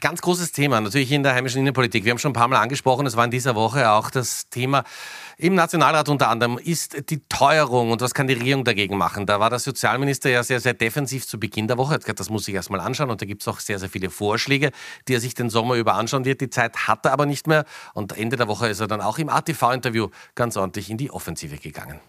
Ganz 0.00 0.20
großes 0.20 0.52
Thema, 0.52 0.80
natürlich 0.80 1.12
in 1.12 1.22
der 1.22 1.34
heimischen 1.34 1.60
Innenpolitik. 1.60 2.04
Wir 2.04 2.10
haben 2.10 2.18
schon 2.18 2.30
ein 2.30 2.34
paar 2.34 2.48
Mal 2.48 2.60
angesprochen, 2.60 3.06
es 3.06 3.16
war 3.16 3.24
in 3.24 3.30
dieser 3.30 3.54
Woche 3.54 3.90
auch 3.90 4.10
das 4.10 4.48
Thema 4.48 4.84
im 5.36 5.54
Nationalrat 5.54 6.08
unter 6.08 6.28
anderem, 6.28 6.58
ist 6.58 7.10
die 7.10 7.20
Teuerung 7.28 7.92
und 7.92 8.00
was 8.00 8.12
kann 8.12 8.26
die 8.26 8.34
Regierung 8.34 8.64
dagegen 8.64 8.96
machen? 8.96 9.24
Da 9.24 9.38
war 9.38 9.50
der 9.50 9.60
Sozialminister 9.60 10.30
ja 10.30 10.42
sehr, 10.42 10.58
sehr 10.58 10.74
defensiv 10.74 11.28
zu 11.28 11.38
Beginn 11.38 11.68
der 11.68 11.78
Woche. 11.78 11.98
Das 11.98 12.28
muss 12.28 12.48
ich 12.48 12.54
erstmal 12.54 12.80
anschauen 12.80 13.08
und 13.08 13.22
da 13.22 13.26
gibt 13.26 13.42
es 13.42 13.48
auch 13.48 13.60
sehr, 13.60 13.78
sehr 13.78 13.88
viele 13.88 14.10
Vorschläge, 14.10 14.72
die 15.06 15.14
er 15.14 15.20
sich 15.20 15.34
den 15.34 15.48
Sommer 15.48 15.76
über 15.76 15.94
anschauen 15.94 16.24
wird. 16.24 16.40
Die 16.40 16.50
Zeit 16.50 16.88
hat 16.88 17.06
er 17.06 17.12
aber 17.12 17.26
nicht 17.26 17.46
mehr 17.46 17.64
und 17.94 18.18
Ende 18.18 18.36
der 18.36 18.48
Woche 18.48 18.66
ist 18.68 18.80
er 18.80 18.88
dann 18.88 19.00
auch 19.00 19.18
im 19.18 19.28
ATV-Interview 19.28 20.08
ganz 20.34 20.56
ordentlich 20.56 20.90
in 20.90 20.96
die 20.96 21.12
Offensive 21.12 21.58
gegangen. 21.58 22.00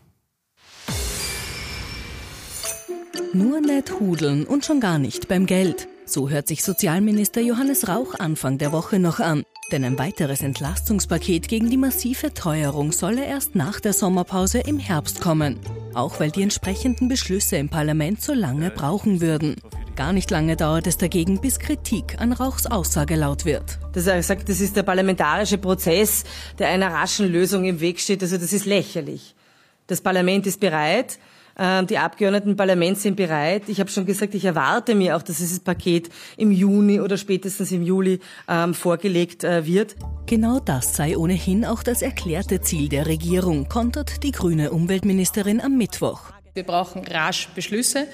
Nur 3.34 3.62
nicht 3.62 3.92
hudeln 4.00 4.46
und 4.48 4.66
schon 4.66 4.80
gar 4.80 4.98
nicht 4.98 5.28
beim 5.28 5.46
Geld. 5.46 5.88
So 6.10 6.28
hört 6.28 6.48
sich 6.48 6.64
Sozialminister 6.64 7.40
Johannes 7.40 7.88
Rauch 7.88 8.16
Anfang 8.18 8.58
der 8.58 8.72
Woche 8.72 8.98
noch 8.98 9.20
an. 9.20 9.44
Denn 9.72 9.84
ein 9.84 10.00
weiteres 10.00 10.42
Entlastungspaket 10.42 11.48
gegen 11.48 11.70
die 11.70 11.78
massive 11.78 12.34
Teuerung 12.34 12.92
solle 12.92 13.24
erst 13.24 13.54
nach 13.54 13.80
der 13.80 13.94
Sommerpause 13.94 14.58
im 14.58 14.80
Herbst 14.80 15.22
kommen. 15.22 15.60
Auch 15.94 16.20
weil 16.20 16.32
die 16.32 16.42
entsprechenden 16.42 17.10
Beschlüsse 17.10 17.58
im 17.58 17.70
Parlament 17.70 18.24
so 18.24 18.34
lange 18.34 18.72
brauchen 18.72 19.22
würden. 19.22 19.58
Gar 19.96 20.14
nicht 20.14 20.32
lange 20.32 20.56
dauert 20.56 20.88
es 20.88 20.98
dagegen, 20.98 21.42
bis 21.42 21.60
Kritik 21.60 22.20
an 22.20 22.34
Rauchs 22.34 22.66
Aussage 22.66 23.16
laut 23.16 23.46
wird. 23.46 23.78
Dass 23.94 24.08
er 24.08 24.24
sagt, 24.24 24.50
das 24.50 24.62
ist 24.62 24.76
der 24.76 24.82
parlamentarische 24.82 25.60
Prozess, 25.60 26.24
der 26.58 26.70
einer 26.70 26.92
raschen 26.92 27.32
Lösung 27.32 27.66
im 27.66 27.82
Weg 27.82 28.00
steht, 28.00 28.24
also 28.24 28.38
das 28.38 28.52
ist 28.52 28.66
lächerlich. 28.66 29.36
Das 29.86 30.02
Parlament 30.02 30.48
ist 30.48 30.60
bereit, 30.60 31.20
die 31.60 31.98
Abgeordneten 31.98 32.52
im 32.52 32.56
Parlament 32.56 32.98
sind 32.98 33.18
bereit. 33.18 33.64
Ich 33.68 33.80
habe 33.80 33.90
schon 33.90 34.06
gesagt, 34.06 34.34
ich 34.34 34.46
erwarte 34.46 34.96
mir 34.96 35.18
auch, 35.18 35.22
dass 35.22 35.38
dieses 35.38 35.60
Paket 35.60 36.10
im 36.38 36.52
Juni 36.52 37.02
oder 37.02 37.18
spätestens 37.18 37.72
im 37.72 37.84
Juli 37.84 38.20
ähm, 38.48 38.74
vorgelegt 38.74 39.44
äh, 39.44 39.66
wird. 39.66 39.96
Genau 40.26 40.60
das 40.60 40.96
sei 40.96 41.18
ohnehin 41.18 41.66
auch 41.66 41.84
das 41.84 42.02
erklärte 42.02 42.62
Ziel 42.62 42.88
der 42.88 43.08
Regierung, 43.08 43.68
kontert 43.68 44.24
die 44.24 44.32
grüne 44.32 44.72
Umweltministerin 44.72 45.60
am 45.60 45.78
Mittwoch. 45.78 46.22
Wir 46.54 46.64
brauchen 46.64 47.04
rasch 47.06 47.50
Beschlüsse. 47.56 48.08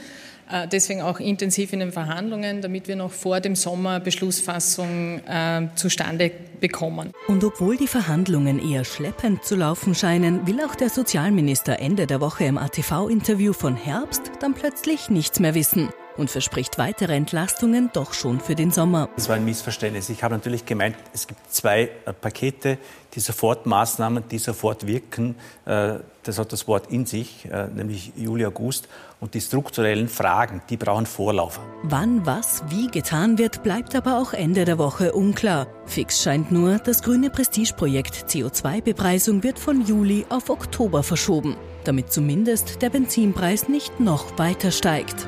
Äh, 0.51 0.67
deswegen 0.67 1.01
auch 1.01 1.19
intensiv 1.19 1.73
in 1.73 1.79
den 1.79 1.91
Verhandlungen, 1.91 2.61
damit 2.61 2.87
wir 2.87 2.95
noch 2.95 3.11
vor 3.11 3.39
dem 3.39 3.55
Sommer 3.55 3.99
Beschlussfassung 3.99 5.19
äh, 5.27 5.67
zustande 5.75 6.31
bekommen. 6.59 7.11
Und 7.27 7.43
obwohl 7.43 7.77
die 7.77 7.87
Verhandlungen 7.87 8.59
eher 8.59 8.83
schleppend 8.83 9.43
zu 9.43 9.55
laufen 9.55 9.95
scheinen, 9.95 10.47
will 10.47 10.61
auch 10.61 10.75
der 10.75 10.89
Sozialminister 10.89 11.79
Ende 11.79 12.07
der 12.07 12.21
Woche 12.21 12.45
im 12.45 12.57
ATV-Interview 12.57 13.53
von 13.53 13.75
Herbst 13.75 14.31
dann 14.39 14.53
plötzlich 14.53 15.09
nichts 15.09 15.39
mehr 15.39 15.55
wissen 15.55 15.89
und 16.17 16.29
verspricht 16.29 16.77
weitere 16.77 17.15
Entlastungen 17.15 17.89
doch 17.93 18.13
schon 18.13 18.39
für 18.39 18.55
den 18.55 18.71
Sommer. 18.71 19.09
Das 19.15 19.29
war 19.29 19.35
ein 19.35 19.45
Missverständnis. 19.45 20.09
Ich 20.09 20.23
habe 20.23 20.35
natürlich 20.35 20.65
gemeint, 20.65 20.95
es 21.13 21.27
gibt 21.27 21.51
zwei 21.51 21.89
äh, 22.05 22.13
Pakete, 22.13 22.77
die 23.13 23.19
Sofortmaßnahmen, 23.19 24.27
die 24.29 24.37
sofort 24.37 24.87
wirken. 24.87 25.35
Äh, 25.65 25.99
das 26.23 26.39
hat 26.39 26.51
das 26.51 26.67
Wort 26.67 26.91
in 26.91 27.05
sich, 27.05 27.45
äh, 27.51 27.67
nämlich 27.67 28.13
Juli, 28.15 28.45
August. 28.45 28.87
Und 29.21 29.33
die 29.33 29.41
strukturellen 29.41 30.09
Fragen, 30.09 30.61
die 30.69 30.77
brauchen 30.77 31.05
Vorlauf. 31.05 31.59
Wann 31.83 32.25
was 32.25 32.63
wie 32.69 32.87
getan 32.87 33.37
wird, 33.37 33.63
bleibt 33.63 33.95
aber 33.95 34.19
auch 34.19 34.33
Ende 34.33 34.65
der 34.65 34.77
Woche 34.77 35.13
unklar. 35.13 35.67
Fix 35.85 36.21
scheint 36.21 36.51
nur, 36.51 36.79
das 36.79 37.01
grüne 37.01 37.29
Prestigeprojekt 37.29 38.25
CO2-Bepreisung 38.29 39.43
wird 39.43 39.59
von 39.59 39.85
Juli 39.85 40.25
auf 40.29 40.49
Oktober 40.49 41.03
verschoben, 41.03 41.55
damit 41.85 42.11
zumindest 42.11 42.81
der 42.81 42.89
Benzinpreis 42.89 43.69
nicht 43.69 43.99
noch 43.99 44.37
weiter 44.37 44.71
steigt. 44.71 45.27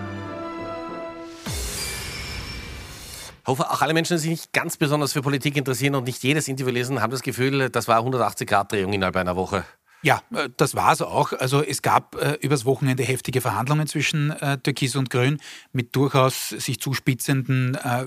Hoffe, 3.48 3.72
auch 3.72 3.82
alle 3.82 3.94
Menschen, 3.94 4.18
die 4.18 4.22
sich 4.22 4.30
nicht 4.30 4.54
ganz 4.54 4.77
besonders 4.77 5.13
für 5.13 5.22
Politik 5.22 5.58
interessieren 5.58 5.96
und 5.96 6.04
nicht 6.04 6.22
jedes 6.24 6.48
Interview 6.48 6.72
lesen, 6.72 7.01
haben 7.01 7.12
das 7.12 7.24
Gefühl, 7.24 7.70
das 7.70 7.88
war 7.88 8.01
180-Grad-Drehung 8.01 8.94
innerhalb 8.94 9.16
einer 9.16 9.36
Woche. 9.36 9.63
Ja, 10.08 10.22
äh, 10.34 10.48
das 10.56 10.74
war 10.74 10.94
es 10.94 11.02
auch. 11.02 11.34
Also 11.34 11.62
es 11.62 11.82
gab 11.82 12.16
äh, 12.16 12.38
übers 12.40 12.64
Wochenende 12.64 13.04
heftige 13.04 13.42
Verhandlungen 13.42 13.88
zwischen 13.88 14.32
äh, 14.32 14.58
Türkis 14.58 14.96
und 14.96 15.10
Grün 15.10 15.38
mit 15.74 15.98
durchaus 15.98 16.48
sich 16.48 16.80
zuspitzenden 16.80 17.76
äh, 17.76 18.06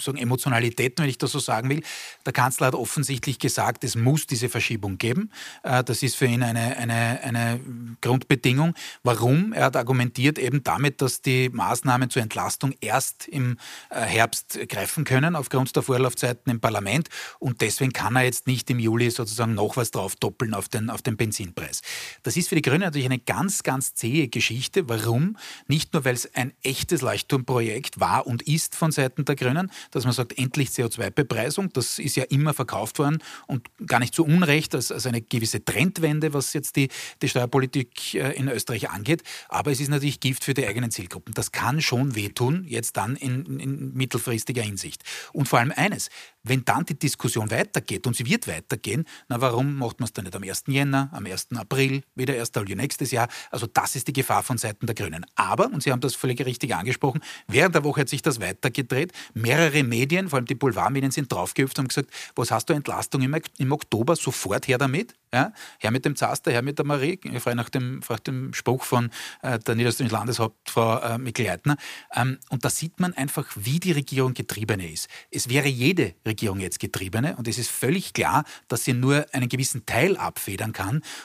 sagen 0.00 0.16
Emotionalitäten, 0.16 1.02
wenn 1.02 1.10
ich 1.10 1.18
das 1.18 1.32
so 1.32 1.38
sagen 1.38 1.68
will. 1.68 1.82
Der 2.24 2.32
Kanzler 2.32 2.68
hat 2.68 2.74
offensichtlich 2.74 3.38
gesagt, 3.38 3.84
es 3.84 3.96
muss 3.96 4.26
diese 4.26 4.48
Verschiebung 4.48 4.96
geben. 4.96 5.30
Äh, 5.62 5.84
das 5.84 6.02
ist 6.02 6.16
für 6.16 6.24
ihn 6.24 6.42
eine, 6.42 6.78
eine, 6.78 7.20
eine 7.22 7.60
Grundbedingung. 8.00 8.72
Warum? 9.02 9.52
Er 9.52 9.66
hat 9.66 9.76
argumentiert 9.76 10.38
eben 10.38 10.64
damit, 10.64 11.02
dass 11.02 11.20
die 11.20 11.50
Maßnahmen 11.50 12.08
zur 12.08 12.22
Entlastung 12.22 12.72
erst 12.80 13.28
im 13.28 13.58
äh, 13.90 14.00
Herbst 14.00 14.58
greifen 14.70 15.04
können, 15.04 15.36
aufgrund 15.36 15.76
der 15.76 15.82
Vorlaufzeiten 15.82 16.50
im 16.50 16.60
Parlament. 16.60 17.10
Und 17.38 17.60
deswegen 17.60 17.92
kann 17.92 18.16
er 18.16 18.22
jetzt 18.22 18.46
nicht 18.46 18.70
im 18.70 18.78
Juli 18.78 19.10
sozusagen 19.10 19.52
noch 19.52 19.76
was 19.76 19.90
drauf 19.90 20.16
doppeln 20.16 20.54
auf 20.54 20.70
den, 20.70 20.88
auf 20.88 21.02
den 21.02 21.09
den 21.10 21.16
Benzinpreis. 21.16 21.82
Das 22.22 22.36
ist 22.36 22.48
für 22.48 22.54
die 22.54 22.62
Grünen 22.62 22.80
natürlich 22.80 23.06
eine 23.06 23.18
ganz, 23.18 23.62
ganz 23.62 23.94
zähe 23.94 24.28
Geschichte. 24.28 24.88
Warum? 24.88 25.36
Nicht 25.68 25.92
nur, 25.92 26.04
weil 26.04 26.14
es 26.14 26.34
ein 26.34 26.52
echtes 26.62 27.02
Leuchtturmprojekt 27.02 28.00
war 28.00 28.26
und 28.26 28.42
ist 28.42 28.74
von 28.76 28.92
Seiten 28.92 29.24
der 29.24 29.36
Grünen, 29.36 29.70
dass 29.90 30.04
man 30.04 30.12
sagt, 30.12 30.38
endlich 30.38 30.70
CO2-Bepreisung. 30.70 31.72
Das 31.72 31.98
ist 31.98 32.16
ja 32.16 32.24
immer 32.24 32.54
verkauft 32.54 32.98
worden 32.98 33.18
und 33.46 33.68
gar 33.86 34.00
nicht 34.00 34.14
zu 34.14 34.24
Unrecht 34.24 34.74
als, 34.74 34.92
als 34.92 35.06
eine 35.06 35.20
gewisse 35.20 35.64
Trendwende, 35.64 36.32
was 36.32 36.52
jetzt 36.52 36.76
die, 36.76 36.88
die 37.22 37.28
Steuerpolitik 37.28 38.14
äh, 38.14 38.32
in 38.32 38.48
Österreich 38.48 38.90
angeht. 38.90 39.22
Aber 39.48 39.70
es 39.70 39.80
ist 39.80 39.88
natürlich 39.88 40.20
Gift 40.20 40.44
für 40.44 40.54
die 40.54 40.66
eigenen 40.66 40.90
Zielgruppen. 40.90 41.34
Das 41.34 41.52
kann 41.52 41.80
schon 41.80 42.14
wehtun, 42.14 42.64
jetzt 42.66 42.96
dann 42.96 43.16
in, 43.16 43.58
in 43.58 43.94
mittelfristiger 43.94 44.62
Hinsicht. 44.62 45.02
Und 45.32 45.48
vor 45.48 45.58
allem 45.58 45.72
eines, 45.74 46.08
wenn 46.42 46.64
dann 46.64 46.84
die 46.84 46.98
Diskussion 46.98 47.50
weitergeht 47.50 48.06
und 48.06 48.16
sie 48.16 48.26
wird 48.26 48.48
weitergehen, 48.48 49.04
na 49.28 49.40
warum 49.40 49.76
macht 49.76 50.00
man 50.00 50.06
es 50.06 50.12
dann 50.12 50.24
nicht 50.24 50.36
am 50.36 50.42
1. 50.42 50.64
Jänner, 50.68 50.89
am 50.94 51.26
1. 51.26 51.48
April, 51.56 52.02
wieder 52.14 52.34
1. 52.34 52.52
Juli 52.56 52.76
nächstes 52.76 53.10
Jahr? 53.10 53.28
Also 53.50 53.66
das 53.66 53.96
ist 53.96 54.08
die 54.08 54.12
Gefahr 54.12 54.42
von 54.42 54.58
Seiten 54.58 54.86
der 54.86 54.94
Grünen. 54.94 55.26
Aber, 55.34 55.66
und 55.66 55.82
Sie 55.82 55.92
haben 55.92 56.00
das 56.00 56.14
völlig 56.14 56.44
richtig 56.44 56.74
angesprochen, 56.74 57.20
während 57.48 57.74
der 57.74 57.84
Woche 57.84 58.02
hat 58.02 58.08
sich 58.08 58.22
das 58.22 58.40
weitergedreht. 58.40 59.12
Mehrere 59.34 59.82
Medien, 59.82 60.28
vor 60.28 60.38
allem 60.38 60.46
die 60.46 60.54
Boulevardmedien, 60.54 61.10
sind 61.10 61.32
draufgehüpft 61.32 61.78
und 61.78 61.84
haben 61.84 61.88
gesagt, 61.88 62.10
was 62.34 62.50
hast 62.50 62.68
du 62.68 62.72
Entlastung 62.72 63.22
im, 63.22 63.72
Oktober? 63.72 64.16
Sofort 64.16 64.68
her 64.68 64.78
damit. 64.78 65.14
Ja? 65.32 65.52
Her 65.78 65.90
mit 65.90 66.04
dem 66.04 66.16
Zaster, 66.16 66.50
her 66.50 66.62
mit 66.62 66.78
der 66.78 66.86
Marie. 66.86 67.18
Frage 67.38 67.56
nach 67.56 67.68
dem, 67.68 68.02
frage 68.02 68.22
dem 68.22 68.54
Spruch 68.54 68.84
von 68.84 69.10
äh, 69.42 69.58
der 69.58 69.74
niederösterreichischen 69.74 70.16
Landeshauptfrau 70.16 70.98
äh, 70.98 71.18
Mikl-Leitner. 71.18 71.76
Ähm, 72.14 72.38
und 72.48 72.64
da 72.64 72.70
sieht 72.70 73.00
man 73.00 73.14
einfach, 73.14 73.46
wie 73.54 73.80
die 73.80 73.92
Regierung 73.92 74.34
getriebene 74.34 74.90
ist. 74.90 75.08
Es 75.30 75.48
wäre 75.48 75.68
jede 75.68 76.14
Regierung 76.26 76.60
jetzt 76.60 76.80
getriebene 76.80 77.36
und 77.36 77.48
es 77.48 77.58
ist 77.58 77.70
völlig 77.70 78.12
klar, 78.12 78.44
dass 78.68 78.84
sie 78.84 78.92
nur 78.92 79.26
einen 79.32 79.48
gewissen 79.48 79.86
Teil 79.86 80.16
abfedern 80.16 80.72
kann. 80.72 80.79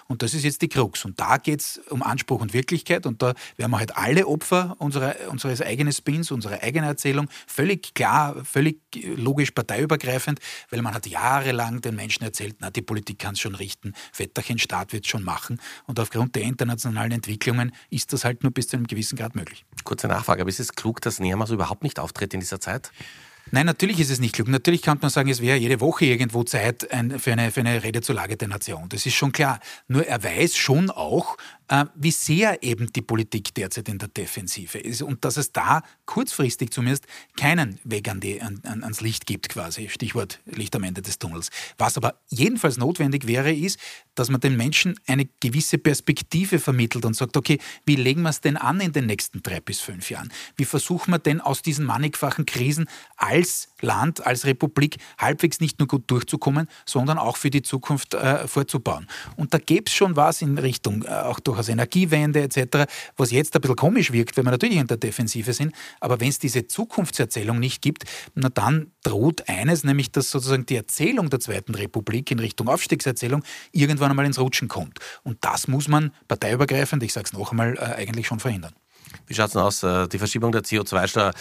Und 0.08 0.22
das 0.22 0.34
ist 0.34 0.44
jetzt 0.44 0.62
die 0.62 0.70
Krux. 0.70 1.06
Und 1.06 1.20
da 1.20 1.38
geht 1.38 1.62
es 1.62 1.82
um 1.90 2.04
Anspruch 2.04 2.42
und 2.42 2.54
Wirklichkeit. 2.54 3.06
Und 3.06 3.22
da 3.22 3.34
werden 3.58 3.72
wir 3.72 3.80
halt 3.80 3.96
alle 3.98 4.28
Opfer 4.28 4.76
unserer, 4.80 5.16
unseres 5.30 5.62
eigenen 5.62 5.94
Spins, 5.94 6.32
unserer 6.32 6.62
eigenen 6.62 6.88
Erzählung. 6.88 7.28
Völlig 7.48 7.94
klar, 7.94 8.44
völlig 8.46 8.80
logisch 9.16 9.52
parteiübergreifend, 9.52 10.40
weil 10.70 10.82
man 10.82 10.94
hat 10.94 11.08
jahrelang 11.08 11.82
den 11.82 11.96
Menschen 11.96 12.24
erzählt, 12.24 12.58
na, 12.60 12.70
die 12.70 12.82
Politik 12.82 13.20
kann 13.20 13.34
es 13.34 13.40
schon 13.40 13.56
richten 13.56 13.94
Vetterchen-Staat 14.12 14.94
wird 14.94 15.06
es 15.06 15.10
schon 15.10 15.24
machen. 15.24 15.60
Und 15.86 16.00
aufgrund 16.00 16.36
der 16.36 16.44
internationalen 16.44 17.12
Entwicklungen 17.12 17.72
ist 17.90 18.14
das 18.14 18.26
halt 18.26 18.44
nur 18.44 18.52
bis 18.52 18.68
zu 18.68 18.78
einem 18.78 18.88
gewissen 18.88 19.18
Grad 19.18 19.36
möglich. 19.36 19.66
Kurze 19.84 20.08
Nachfrage, 20.08 20.42
aber 20.42 20.50
ist 20.50 20.60
es 20.60 20.74
klug, 20.74 21.02
dass 21.02 21.20
Nehammer 21.20 21.48
so 21.48 21.54
überhaupt 21.54 21.84
nicht 21.84 22.00
auftritt 22.00 22.34
in 22.34 22.40
dieser 22.40 22.60
Zeit? 22.60 22.92
Nein, 23.52 23.68
natürlich 23.68 24.00
ist 24.00 24.10
es 24.10 24.20
nicht 24.20 24.34
klug. 24.34 24.48
Natürlich 24.48 24.82
kann 24.82 24.98
man 25.02 25.12
sagen, 25.12 25.30
es 25.30 25.40
wäre 25.40 25.58
jede 25.58 25.80
Woche 25.80 26.06
irgendwo 26.06 26.44
Zeit 26.44 26.88
für, 27.18 27.32
eine, 27.32 27.52
für 27.52 27.60
eine 27.60 27.84
Rede 27.84 28.02
zur 28.02 28.16
Lage 28.16 28.38
der 28.38 28.48
Nation. 28.48 28.90
Das 28.90 29.06
ist 29.06 29.14
schon 29.14 29.32
klar. 29.32 29.60
Nur 29.88 30.06
er 30.08 30.24
weiß 30.24 30.56
schon 30.56 30.90
auch, 30.90 31.38
äh, 31.68 31.86
wie 31.96 32.12
sehr 32.12 32.64
eben 32.64 32.92
die 32.92 33.02
Politik 33.02 33.54
derzeit 33.54 33.88
in 33.88 34.00
der 34.00 34.08
Defensive 34.08 34.80
ist 34.80 35.02
und 35.02 35.24
dass 35.26 35.38
es 35.38 35.52
da 35.52 35.84
kurzfristig 36.06 36.72
zumindest 36.72 37.06
keinen 37.38 37.80
Weg 37.84 38.10
an 38.10 38.20
die, 38.20 38.42
an, 38.42 38.62
ans 38.64 39.02
Licht 39.02 39.28
gibt, 39.28 39.50
quasi. 39.50 39.90
Stichwort 39.90 40.40
Licht 40.46 40.76
am 40.76 40.84
Ende 40.84 41.02
des 41.02 41.20
Tunnels. 41.20 41.50
Was 41.78 41.98
aber 41.98 42.20
jedenfalls 42.30 42.78
notwendig 42.78 43.28
wäre, 43.28 43.54
ist, 43.54 43.80
dass 44.16 44.30
man 44.30 44.42
den 44.42 44.58
Menschen 44.58 45.00
eine 45.08 45.28
gewisse 45.40 45.78
Perspektive 45.78 46.60
vermittelt 46.60 47.06
und 47.06 47.16
sagt, 47.16 47.38
okay, 47.38 47.60
wie 47.86 47.96
legen 47.96 48.24
wir 48.24 48.30
es 48.30 48.42
denn 48.42 48.58
an 48.58 48.80
in 48.80 48.92
den 48.92 49.06
nächsten 49.06 49.44
drei 49.44 49.60
bis 49.60 49.80
fünf 49.80 50.10
Jahren? 50.10 50.32
Wie 50.58 50.66
versuchen 50.66 51.12
wir 51.12 51.20
denn 51.20 51.42
aus 51.42 51.62
diesen 51.62 51.86
mannigfachen 51.86 52.46
Krisen 52.46 52.90
als 53.18 53.70
Land, 53.86 54.26
als 54.26 54.46
Republik 54.46 54.98
halbwegs 55.18 55.60
nicht 55.60 55.80
nur 55.80 55.88
gut 55.88 56.04
durchzukommen, 56.12 56.68
sondern 56.86 57.18
auch 57.18 57.38
für 57.38 57.50
die 57.50 57.62
Zukunft 57.62 58.14
äh, 58.14 58.48
vorzubauen? 58.48 59.08
Und 59.36 59.54
da 59.54 59.58
gäbe 59.58 59.86
es 59.88 59.94
schon 59.94 60.16
was 60.16 60.42
in 60.42 60.58
Richtung 60.58 61.04
äh, 61.04 61.10
auch 61.10 61.40
durch 61.40 61.56
durchaus 61.56 61.70
Energiewende 61.70 62.42
etc., 62.42 62.92
was 63.18 63.32
jetzt 63.32 63.56
ein 63.56 63.62
bisschen 63.62 63.76
komisch 63.76 64.12
wirkt, 64.12 64.38
weil 64.38 64.44
wir 64.44 64.52
natürlich 64.52 64.78
in 64.78 64.88
der 64.88 64.98
Defensive 64.98 65.54
sind. 65.54 65.74
Aber 66.00 66.20
wenn 66.20 66.30
es 66.30 66.40
diese 66.40 66.68
Zukunftserzählung 66.68 67.60
nicht 67.60 67.82
gibt, 67.82 68.04
na 68.36 68.50
dann 68.50 68.92
droht 69.04 69.48
eines, 69.48 69.84
nämlich 69.84 70.12
dass 70.12 70.32
sozusagen 70.32 70.66
die 70.66 70.76
Erzählung 70.76 71.30
der 71.30 71.40
Zweiten 71.40 71.76
Republik 71.76 72.32
in 72.32 72.40
Richtung 72.40 72.68
Aufstiegserzählung 72.68 73.44
irgendwann 73.72 74.12
einmal 74.12 74.26
ins 74.26 74.40
Rutschen 74.40 74.68
kommt. 74.68 75.00
Und 75.24 75.38
das 75.42 75.68
muss 75.68 75.88
man 75.88 76.12
parteiübergreifend, 76.28 77.04
ich 77.04 77.14
sage 77.14 77.26
es 77.26 77.34
noch 77.34 77.52
einmal, 77.52 77.76
äh, 77.78 77.96
eigentlich 77.96 78.28
schon 78.28 78.40
verhindern. 78.40 78.74
Wie 79.28 79.34
schaut 79.34 79.48
es 79.48 79.54
denn 79.54 79.62
aus, 79.62 79.84
äh, 79.84 80.08
die 80.08 80.18
Verschiebung 80.18 80.52
der 80.52 80.62
CO2-Steuer? 80.62 81.34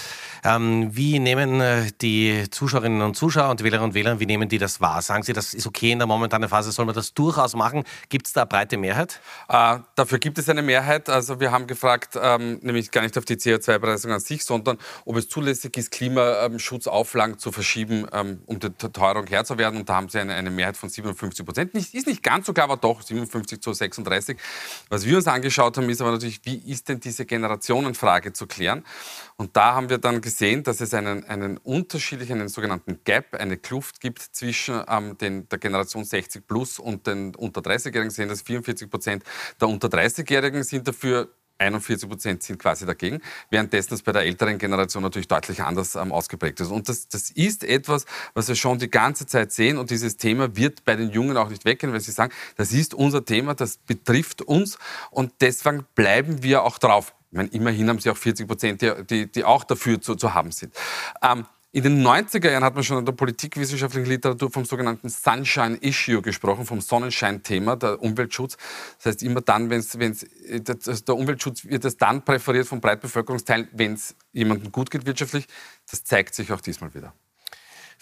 Ähm, 0.44 0.94
wie 0.94 1.18
nehmen 1.18 1.60
äh, 1.60 1.90
die 2.00 2.48
Zuschauerinnen 2.50 3.02
und 3.02 3.16
Zuschauer 3.16 3.50
und 3.50 3.62
Wählerinnen 3.62 3.90
und 3.90 3.94
Wähler, 3.94 4.20
wie 4.20 4.26
nehmen 4.26 4.48
die 4.48 4.58
das 4.58 4.80
wahr? 4.80 5.02
Sagen 5.02 5.22
Sie, 5.22 5.32
das 5.32 5.54
ist 5.54 5.66
okay 5.66 5.92
in 5.92 5.98
der 5.98 6.06
momentanen 6.06 6.48
Phase, 6.48 6.72
soll 6.72 6.84
man 6.84 6.94
das 6.94 7.14
durchaus 7.14 7.54
machen? 7.54 7.84
Gibt 8.08 8.26
es 8.26 8.32
da 8.32 8.42
eine 8.42 8.48
breite 8.48 8.76
Mehrheit? 8.76 9.20
Äh, 9.48 9.78
dafür 9.94 10.18
gibt 10.18 10.38
es 10.38 10.48
eine 10.48 10.62
Mehrheit. 10.62 11.08
Also 11.08 11.40
wir 11.40 11.52
haben 11.52 11.66
gefragt, 11.66 12.18
ähm, 12.20 12.58
nämlich 12.62 12.90
gar 12.90 13.02
nicht 13.02 13.16
auf 13.18 13.24
die 13.24 13.36
CO2-Bepreisung 13.36 14.12
an 14.12 14.20
sich, 14.20 14.44
sondern 14.44 14.78
ob 15.04 15.16
es 15.16 15.28
zulässig 15.28 15.76
ist, 15.76 15.90
Klimaschutzauflagen 15.90 17.38
zu 17.38 17.52
verschieben, 17.52 18.06
ähm, 18.12 18.42
um 18.46 18.60
der 18.60 18.76
Teuerung 18.76 19.26
Herr 19.26 19.44
zu 19.44 19.58
werden. 19.58 19.80
Und 19.80 19.88
da 19.88 19.96
haben 19.96 20.08
sie 20.08 20.20
eine, 20.20 20.34
eine 20.34 20.50
Mehrheit 20.50 20.76
von 20.76 20.88
57 20.88 21.44
Prozent. 21.44 21.74
Ist 21.74 22.06
nicht 22.06 22.22
ganz 22.22 22.46
so 22.46 22.52
klar, 22.52 22.64
aber 22.64 22.76
doch 22.76 23.02
57 23.02 23.60
zu 23.60 23.72
36. 23.72 24.38
Was 24.88 25.04
wir 25.04 25.16
uns 25.16 25.26
angeschaut 25.26 25.76
haben, 25.76 25.88
ist 25.88 26.00
aber 26.00 26.12
natürlich, 26.12 26.40
wie 26.44 26.56
ist 26.70 26.88
denn 26.88 27.00
diese 27.00 27.24
Generation 27.24 27.63
Generationenfrage 27.64 28.32
zu 28.32 28.46
klären. 28.46 28.84
Und 29.36 29.56
da 29.56 29.74
haben 29.74 29.88
wir 29.88 29.98
dann 29.98 30.20
gesehen, 30.20 30.62
dass 30.62 30.80
es 30.80 30.94
einen, 30.94 31.24
einen 31.24 31.58
unterschiedlichen, 31.58 32.40
einen 32.40 32.48
sogenannten 32.48 33.00
Gap, 33.04 33.34
eine 33.34 33.56
Kluft 33.56 34.00
gibt 34.00 34.20
zwischen 34.20 34.82
ähm, 34.88 35.18
den, 35.18 35.48
der 35.48 35.58
Generation 35.58 36.04
60 36.04 36.46
plus 36.46 36.78
und 36.78 37.06
den 37.06 37.34
unter 37.34 37.60
30-Jährigen. 37.60 38.10
Sehen 38.10 38.28
dass 38.28 38.42
44 38.42 38.88
Prozent 38.90 39.24
der 39.60 39.68
unter 39.68 39.88
30-Jährigen 39.88 40.62
sind 40.62 40.86
dafür 40.86 41.28
41 41.58 42.08
Prozent 42.08 42.42
sind 42.42 42.58
quasi 42.58 42.84
dagegen, 42.84 43.20
währenddessen 43.50 43.94
es 43.94 44.02
bei 44.02 44.12
der 44.12 44.22
älteren 44.22 44.58
Generation 44.58 45.02
natürlich 45.02 45.28
deutlich 45.28 45.62
anders 45.62 45.94
ähm, 45.94 46.12
ausgeprägt 46.12 46.60
ist. 46.60 46.70
Und 46.70 46.88
das, 46.88 47.08
das 47.08 47.30
ist 47.30 47.64
etwas, 47.64 48.06
was 48.34 48.48
wir 48.48 48.56
schon 48.56 48.78
die 48.78 48.90
ganze 48.90 49.26
Zeit 49.26 49.52
sehen 49.52 49.78
und 49.78 49.90
dieses 49.90 50.16
Thema 50.16 50.56
wird 50.56 50.84
bei 50.84 50.96
den 50.96 51.10
Jungen 51.10 51.36
auch 51.36 51.48
nicht 51.48 51.64
weggehen, 51.64 51.92
weil 51.92 52.00
sie 52.00 52.12
sagen, 52.12 52.32
das 52.56 52.72
ist 52.72 52.94
unser 52.94 53.24
Thema, 53.24 53.54
das 53.54 53.78
betrifft 53.78 54.42
uns 54.42 54.78
und 55.10 55.32
deswegen 55.40 55.84
bleiben 55.94 56.42
wir 56.42 56.64
auch 56.64 56.78
drauf. 56.78 57.14
Ich 57.34 57.36
meine, 57.36 57.48
immerhin 57.48 57.88
haben 57.88 57.98
sie 57.98 58.10
auch 58.10 58.16
40 58.16 58.46
Prozent, 58.46 59.10
die, 59.10 59.26
die 59.26 59.42
auch 59.42 59.64
dafür 59.64 60.00
zu, 60.00 60.14
zu 60.14 60.34
haben 60.34 60.52
sind. 60.52 60.72
Ähm, 61.20 61.44
in 61.72 61.82
den 61.82 62.06
90er 62.06 62.48
Jahren 62.48 62.62
hat 62.62 62.76
man 62.76 62.84
schon 62.84 62.98
in 62.98 63.04
der 63.04 63.12
politikwissenschaftlichen 63.12 64.08
Literatur 64.08 64.52
vom 64.52 64.64
sogenannten 64.64 65.08
Sunshine 65.08 65.76
Issue 65.78 66.22
gesprochen, 66.22 66.64
vom 66.64 66.80
Sonnenschein-Thema, 66.80 67.74
der 67.74 68.00
Umweltschutz. 68.00 68.56
Das 68.98 69.06
heißt, 69.06 69.24
immer 69.24 69.40
dann, 69.40 69.68
wenn 69.68 69.80
es, 69.80 71.04
der 71.04 71.16
Umweltschutz 71.16 71.64
wird 71.64 71.84
es 71.84 71.96
dann 71.96 72.24
präferiert 72.24 72.68
von 72.68 72.80
Breitbevölkerungsteilen, 72.80 73.66
wenn 73.72 73.94
es 73.94 74.14
jemandem 74.32 74.70
gut 74.70 74.92
geht 74.92 75.04
wirtschaftlich. 75.04 75.48
Das 75.90 76.04
zeigt 76.04 76.36
sich 76.36 76.52
auch 76.52 76.60
diesmal 76.60 76.94
wieder. 76.94 77.12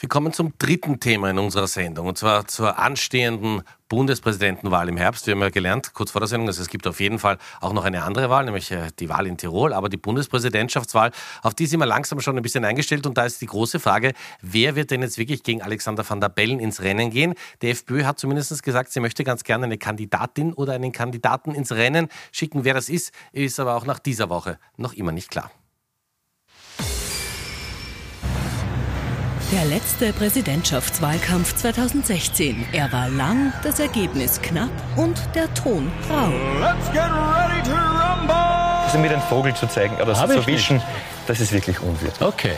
Wir 0.03 0.09
kommen 0.09 0.33
zum 0.33 0.53
dritten 0.59 0.99
Thema 0.99 1.31
in 1.31 1.39
unserer 1.39 1.69
Sendung, 1.69 2.09
und 2.09 2.19
zwar 2.19 2.49
zur 2.49 2.77
anstehenden 2.77 3.63
Bundespräsidentenwahl 3.89 4.89
im 4.89 4.97
Herbst. 4.97 5.29
Wir 5.29 5.35
haben 5.35 5.43
ja 5.43 5.51
gelernt, 5.51 5.95
kurz 5.95 6.11
vor 6.11 6.21
der 6.21 6.27
Sendung, 6.27 6.49
dass 6.49 6.59
es 6.59 6.67
gibt 6.67 6.89
auf 6.89 6.99
jeden 6.99 7.21
Fall 7.21 7.39
auch 7.61 7.73
noch 7.73 7.85
eine 7.85 8.03
andere 8.03 8.29
Wahl, 8.29 8.45
nämlich 8.45 8.73
äh, 8.73 8.89
die 8.99 9.09
Wahl 9.09 9.29
in 9.29 9.37
Tirol, 9.37 9.73
aber 9.73 9.89
die 9.89 9.97
Bundespräsidentschaftswahl, 9.97 11.13
auf 11.43 11.55
die 11.55 11.67
sind 11.67 11.79
wir 11.79 11.87
langsam 11.87 12.19
schon 12.19 12.37
ein 12.37 12.43
bisschen 12.43 12.65
eingestellt. 12.65 13.07
Und 13.07 13.17
da 13.17 13.27
ist 13.27 13.41
die 13.43 13.47
große 13.47 13.79
Frage, 13.79 14.13
wer 14.41 14.75
wird 14.75 14.91
denn 14.91 15.03
jetzt 15.03 15.19
wirklich 15.19 15.45
gegen 15.45 15.63
Alexander 15.63 16.05
van 16.11 16.21
der 16.21 16.31
Bellen 16.31 16.59
ins 16.59 16.83
Rennen 16.83 17.11
gehen? 17.11 17.35
Die 17.63 17.71
FPÖ 17.71 18.03
hat 18.03 18.19
zumindest 18.19 18.61
gesagt, 18.65 18.91
sie 18.91 18.99
möchte 18.99 19.23
ganz 19.23 19.45
gerne 19.45 19.67
eine 19.67 19.79
Kandidatin 19.79 20.53
oder 20.53 20.73
einen 20.73 20.91
Kandidaten 20.91 21.55
ins 21.55 21.71
Rennen 21.71 22.09
schicken. 22.33 22.65
Wer 22.65 22.75
das 22.75 22.89
ist, 22.89 23.13
ist 23.31 23.61
aber 23.61 23.77
auch 23.77 23.87
nach 23.87 24.01
dieser 24.01 24.31
Woche 24.31 24.59
noch 24.77 24.95
immer 24.95 25.13
nicht 25.13 25.31
klar. 25.31 25.53
Der 29.53 29.67
letzte 29.67 30.15
Präsidentschaftswahlkampf 30.15 31.55
2016. 31.57 32.65
Er 32.73 32.91
war 32.91 33.11
lang, 33.11 33.53
das 33.63 33.81
Ergebnis 33.81 34.41
knapp 34.41 34.71
und 34.97 35.21
der 35.35 35.53
Ton 35.53 35.93
rau. 36.09 36.31
Let's 36.59 36.91
get 36.91 37.03
ready 37.03 37.63
to 37.63 37.75
rumble! 37.75 38.35
Also 38.87 38.97
mir 38.97 39.11
den 39.11 39.21
Vogel 39.21 39.53
zu 39.55 39.67
zeigen 39.67 39.97
oder 39.97 40.15
so 40.15 40.27
zu 40.27 40.47
wischen, 40.47 40.81
das 41.27 41.41
ist 41.41 41.53
wirklich 41.53 41.79
unwürdig. 41.81 42.19
Okay. 42.23 42.55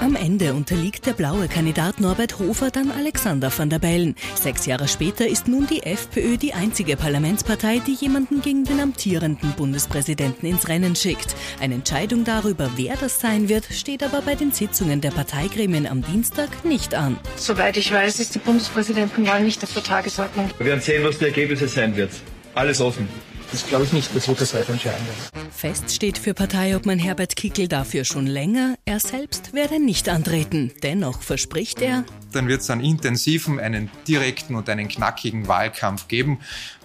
Am 0.00 0.14
Ende 0.14 0.54
unterliegt 0.54 1.06
der 1.06 1.12
blaue 1.12 1.48
Kandidat 1.48 1.98
Norbert 2.00 2.38
Hofer 2.38 2.70
dann 2.70 2.92
Alexander 2.92 3.50
van 3.56 3.68
der 3.68 3.80
Bellen. 3.80 4.14
Sechs 4.36 4.64
Jahre 4.64 4.86
später 4.86 5.26
ist 5.26 5.48
nun 5.48 5.66
die 5.66 5.82
FPÖ 5.82 6.36
die 6.36 6.54
einzige 6.54 6.96
Parlamentspartei, 6.96 7.80
die 7.84 7.94
jemanden 7.94 8.40
gegen 8.40 8.62
den 8.62 8.78
amtierenden 8.78 9.52
Bundespräsidenten 9.56 10.46
ins 10.46 10.68
Rennen 10.68 10.94
schickt. 10.94 11.34
Eine 11.60 11.74
Entscheidung 11.74 12.22
darüber, 12.22 12.70
wer 12.76 12.96
das 12.96 13.20
sein 13.20 13.48
wird, 13.48 13.64
steht 13.72 14.04
aber 14.04 14.22
bei 14.22 14.36
den 14.36 14.52
Sitzungen 14.52 15.00
der 15.00 15.10
Parteigremien 15.10 15.86
am 15.86 16.02
Dienstag 16.02 16.64
nicht 16.64 16.94
an. 16.94 17.18
Soweit 17.34 17.76
ich 17.76 17.92
weiß, 17.92 18.20
ist 18.20 18.36
die 18.36 18.38
Bundespräsidentenwahl 18.38 19.42
nicht 19.42 19.64
auf 19.64 19.72
der 19.74 19.82
Tagesordnung. 19.82 20.48
Wir 20.58 20.66
werden 20.66 20.80
sehen, 20.80 21.02
was 21.02 21.18
die 21.18 21.24
Ergebnisse 21.24 21.66
sein 21.66 21.96
wird. 21.96 22.12
Alles 22.54 22.80
offen. 22.80 23.08
Das 23.50 23.66
glaube 23.66 23.84
ich 23.84 23.92
nicht, 23.92 24.14
das 24.14 24.28
wird 24.28 24.40
das 24.40 24.52
weiter 24.54 24.72
entscheiden. 24.72 25.06
Fest 25.50 25.90
steht 25.90 26.18
für 26.18 26.34
Parteiobmann 26.34 26.98
Herbert 26.98 27.34
Kickel 27.34 27.66
dafür 27.66 28.04
schon 28.04 28.26
länger, 28.26 28.74
er 28.84 29.00
selbst 29.00 29.54
werde 29.54 29.82
nicht 29.82 30.08
antreten. 30.08 30.72
Dennoch 30.82 31.22
verspricht 31.22 31.80
er, 31.80 32.04
dann 32.32 32.46
wird 32.46 32.60
es 32.60 32.70
einen 32.70 32.82
intensiven, 32.82 33.58
einen 33.58 33.90
direkten 34.06 34.54
und 34.54 34.68
einen 34.68 34.88
knackigen 34.88 35.48
Wahlkampf 35.48 36.08
geben. 36.08 36.40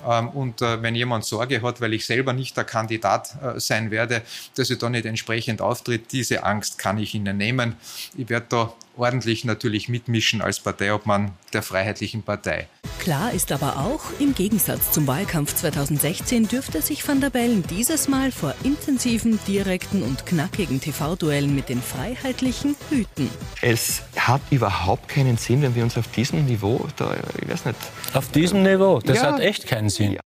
Ähm, 0.08 0.30
und 0.30 0.62
äh, 0.62 0.82
wenn 0.82 0.96
jemand 0.96 1.26
Sorge 1.26 1.62
hat, 1.62 1.82
weil 1.82 1.94
ich 1.94 2.06
selber 2.06 2.34
nicht 2.34 2.56
der 2.58 2.64
Kandidat 2.64 3.36
äh, 3.42 3.60
sein 3.60 3.92
werde, 3.92 4.22
dass 4.56 4.70
ich 4.70 4.78
da 4.78 4.90
nicht 4.90 5.06
entsprechend 5.06 5.62
auftritt, 5.62 6.12
diese 6.12 6.44
Angst 6.44 6.78
kann 6.78 6.98
ich 6.98 7.14
Ihnen 7.16 7.38
nehmen. 7.38 7.76
Ich 8.18 8.30
werde 8.30 8.46
da 8.50 8.74
ordentlich 8.98 9.44
natürlich 9.44 9.90
mitmischen 9.90 10.42
als 10.42 10.60
Parteiobmann 10.60 11.32
der 11.54 11.64
Freiheitlichen 11.64 12.24
Partei. 12.24 12.68
Klar 13.00 13.34
ist 13.34 13.52
aber 13.52 13.78
auch, 13.78 14.02
im 14.20 14.34
Gegensatz 14.34 14.92
zum 14.92 15.08
Wahlkampf 15.08 15.56
2016 15.56 16.48
dürfte 16.48 16.82
sich 16.82 17.06
Van 17.06 17.20
der 17.20 17.30
Bellen 17.30 17.64
dieses 17.70 18.08
Mal 18.08 18.32
vor 18.32 18.54
intensiven, 18.64 19.40
direkten 19.46 20.04
und 20.04 20.26
knackigen 20.26 20.80
TV-Duellen 20.80 21.54
mit 21.54 21.70
den 21.70 21.82
Freiheitlichen 21.82 22.76
hüten. 22.90 23.30
Es 23.62 24.04
hat 24.16 24.42
überhaupt 24.52 25.10
keinen 25.10 25.38
Sinn, 25.38 25.62
wenn 25.62 25.76
wir 25.76 25.84
uns 25.84 25.98
auf 25.98 26.08
diesem 26.10 26.46
Niveau, 26.46 26.88
da, 26.96 27.16
ich 27.42 27.50
weiß 27.50 27.66
nicht. 27.66 27.78
Auf 28.14 28.30
diesem 28.30 28.64
Niveau? 28.64 29.00
Das 29.00 29.18
ja. 29.18 29.34
hat 29.34 29.42
echt 29.42 29.68
keinen 29.68 29.90
Sinn. 29.90 29.93
Ja. 30.00 30.33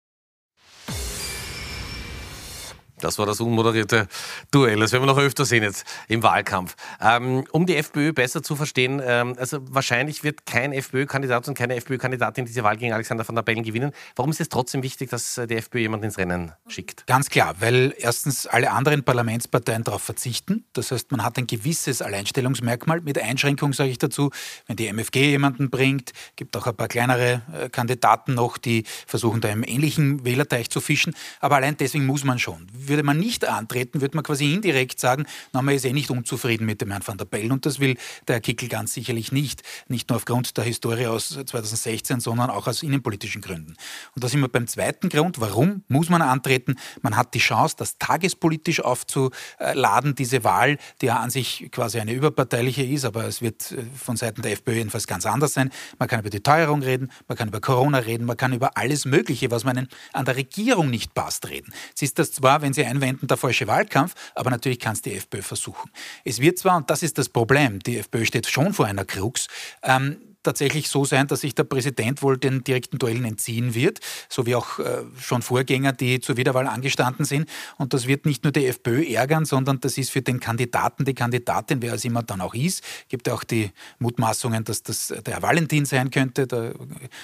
Das 3.04 3.20
war 3.20 3.26
das 3.26 3.42
unmoderierte 3.42 4.08
Duell. 4.52 4.80
Das 4.80 4.94
werden 4.94 5.04
wir 5.04 5.08
noch 5.08 5.18
öfter 5.18 5.44
sehen 5.46 5.64
jetzt 5.64 5.86
im 6.08 6.24
Wahlkampf. 6.24 6.76
Ähm, 7.02 7.44
um 7.52 7.66
die 7.66 7.76
FPÖ 7.76 8.14
besser 8.14 8.42
zu 8.42 8.56
verstehen, 8.56 9.02
ähm, 9.04 9.36
also 9.38 9.60
wahrscheinlich 9.70 10.24
wird 10.24 10.46
kein 10.46 10.72
FPÖ-Kandidat 10.72 11.48
und 11.48 11.58
keine 11.58 11.76
FPÖ-Kandidatin 11.76 12.46
diese 12.46 12.64
Wahl 12.64 12.78
gegen 12.78 12.94
Alexander 12.94 13.28
van 13.28 13.36
der 13.36 13.42
Bellen 13.42 13.64
gewinnen. 13.64 13.92
Warum 14.16 14.32
ist 14.32 14.40
es 14.40 14.48
trotzdem 14.48 14.84
wichtig, 14.84 15.10
dass 15.10 15.38
äh, 15.38 15.48
die 15.48 15.56
FPÖ 15.56 15.80
jemanden 15.80 16.06
ins 16.06 16.18
Rennen 16.18 16.54
schickt? 16.68 17.06
Ganz 17.06 17.30
klar, 17.30 17.56
weil 17.60 17.94
erstens 17.98 18.48
alle 18.48 18.72
anderen 18.72 19.04
Parlamentsparteien 19.04 19.84
darauf 19.84 20.02
verzichten. 20.02 20.64
Das 20.72 20.92
heißt, 20.92 21.12
man 21.12 21.24
hat 21.24 21.38
ein 21.38 21.48
gewisses 21.48 22.02
Alleinstellungsmerkmal. 22.02 23.02
Mit 23.02 23.22
Einschränkung 23.22 23.74
sage 23.74 23.90
ich 23.90 23.98
dazu, 23.98 24.32
wenn 24.68 24.78
die 24.78 24.88
MFG 24.88 25.30
jemanden 25.30 25.70
bringt, 25.70 26.12
gibt 26.38 26.56
auch 26.56 26.68
ein 26.68 26.76
paar 26.76 26.88
kleinere 26.88 27.42
äh, 27.54 27.70
Kandidaten 27.70 28.34
noch, 28.34 28.58
die 28.58 28.86
versuchen 29.08 29.42
da 29.42 29.50
im 29.50 29.64
ähnlichen 29.64 30.24
Wählerteich 30.24 30.70
zu 30.70 30.80
fischen. 30.80 31.14
Aber 31.42 31.58
allein 31.58 31.76
deswegen 31.76 32.06
muss 32.06 32.24
man 32.24 32.40
schon. 32.40 32.68
Wir 32.74 32.93
würde 32.94 33.04
man 33.04 33.20
nicht 33.20 33.46
antreten, 33.46 34.02
würde 34.02 34.16
man 34.16 34.24
quasi 34.24 34.54
indirekt 34.54 35.00
sagen, 35.00 35.26
na, 35.52 35.62
man 35.62 35.74
ist 35.74 35.84
eh 35.86 35.94
nicht 35.94 36.12
unzufrieden 36.12 36.66
mit 36.66 36.80
dem 36.82 36.92
Herrn 36.92 37.06
van 37.06 37.18
der 37.18 37.26
Bellen. 37.26 37.52
Und 37.52 37.66
das 37.66 37.80
will 37.80 37.98
der 38.28 38.36
Herr 38.36 38.42
Kickel 38.42 38.70
ganz 38.70 38.94
sicherlich 38.94 39.32
nicht. 39.32 39.64
Nicht 39.88 40.10
nur 40.10 40.18
aufgrund 40.18 40.56
der 40.58 40.64
Historie 40.64 41.08
aus 41.08 41.30
2016, 41.30 42.20
sondern 42.20 42.50
auch 42.50 42.68
aus 42.68 42.84
innenpolitischen 42.84 43.42
Gründen. 43.42 43.76
Und 44.16 44.24
da 44.24 44.30
sind 44.30 44.42
wir 44.42 44.48
beim 44.48 44.68
zweiten 44.68 45.10
Grund. 45.10 45.42
Warum 45.42 45.84
muss 45.88 46.10
man 46.10 46.22
antreten? 46.22 46.76
Man 47.02 47.18
hat 47.18 47.34
die 47.34 47.40
Chance, 47.40 47.76
das 47.78 47.98
tagespolitisch 47.98 48.82
aufzuladen, 48.82 50.16
diese 50.16 50.44
Wahl, 50.44 50.78
die 51.02 51.08
ja 51.08 51.18
an 51.18 51.32
sich 51.32 51.70
quasi 51.72 52.00
eine 52.00 52.14
überparteiliche 52.14 52.84
ist, 52.84 53.06
aber 53.06 53.26
es 53.26 53.42
wird 53.42 53.72
äh, 53.72 53.84
von 53.96 54.18
Seiten 54.18 54.42
der 54.42 54.52
FPÖ 54.52 54.74
jedenfalls 54.74 55.08
ganz 55.08 55.26
anders 55.26 55.54
sein. 55.54 55.72
Man 55.98 56.08
kann 56.08 56.20
über 56.20 56.30
die 56.30 56.42
Teuerung 56.42 56.84
reden, 56.84 57.12
man 57.28 57.38
kann 57.38 57.48
über 57.48 57.62
Corona 57.62 58.00
reden, 58.00 58.26
man 58.26 58.38
kann 58.38 58.54
über 58.54 58.78
alles 58.78 59.06
Mögliche, 59.06 59.52
was 59.52 59.64
man 59.64 59.88
an 60.14 60.26
der 60.26 60.36
Regierung 60.36 60.90
nicht 60.90 61.14
passt, 61.14 61.50
reden. 61.50 61.74
Es 61.96 62.02
ist 62.02 62.20
das 62.20 62.32
zwar, 62.32 62.62
wenn 62.62 62.74
Sie 62.74 62.83
Sie 62.84 62.90
einwenden, 62.90 63.28
der 63.28 63.38
falsche 63.38 63.66
Wahlkampf, 63.68 64.14
aber 64.36 64.50
natürlich 64.50 64.80
kann 64.80 64.94
es 64.94 65.02
die 65.02 65.16
FPÖ 65.16 65.42
versuchen. 65.42 65.90
Es 66.26 66.40
wird 66.40 66.60
zwar, 66.60 66.76
und 66.76 66.90
das 66.90 67.02
ist 67.02 67.18
das 67.18 67.30
Problem, 67.30 67.80
die 67.80 67.98
FPÖ 68.00 68.26
steht 68.26 68.48
schon 68.48 68.74
vor 68.74 68.86
einer 68.86 69.06
Krux, 69.06 69.48
ähm, 69.84 70.33
tatsächlich 70.44 70.90
so 70.90 71.06
sein, 71.06 71.28
dass 71.28 71.42
sich 71.42 71.56
der 71.56 71.64
Präsident 71.64 72.22
wohl 72.22 72.38
den 72.38 72.64
direkten 72.64 73.00
Duellen 73.00 73.26
entziehen 73.26 73.74
wird, 73.74 74.00
so 74.30 74.46
wie 74.46 74.56
auch 74.56 74.80
äh, 74.80 75.04
schon 75.20 75.42
Vorgänger, 75.42 75.94
die 75.94 76.20
zur 76.20 76.38
Wiederwahl 76.38 76.68
angestanden 76.68 77.26
sind. 77.26 77.50
Und 77.78 77.94
das 77.94 78.08
wird 78.08 78.26
nicht 78.26 78.44
nur 78.44 78.52
die 78.52 78.68
FPÖ 78.68 79.04
ärgern, 79.14 79.46
sondern 79.46 79.80
das 79.80 79.98
ist 79.98 80.12
für 80.12 80.22
den 80.22 80.40
Kandidaten, 80.40 81.06
die 81.06 81.14
Kandidatin, 81.14 81.82
wer 81.82 81.94
es 81.94 82.06
immer 82.06 82.24
dann 82.24 82.42
auch 82.42 82.54
ist, 82.54 82.84
gibt 83.08 83.30
auch 83.30 83.44
die 83.44 83.72
Mutmaßungen, 84.00 84.64
dass 84.64 84.84
das 84.84 85.08
der 85.08 85.36
Herr 85.36 85.42
Valentin 85.42 85.86
sein 85.86 86.12
könnte, 86.12 86.48
der 86.48 86.74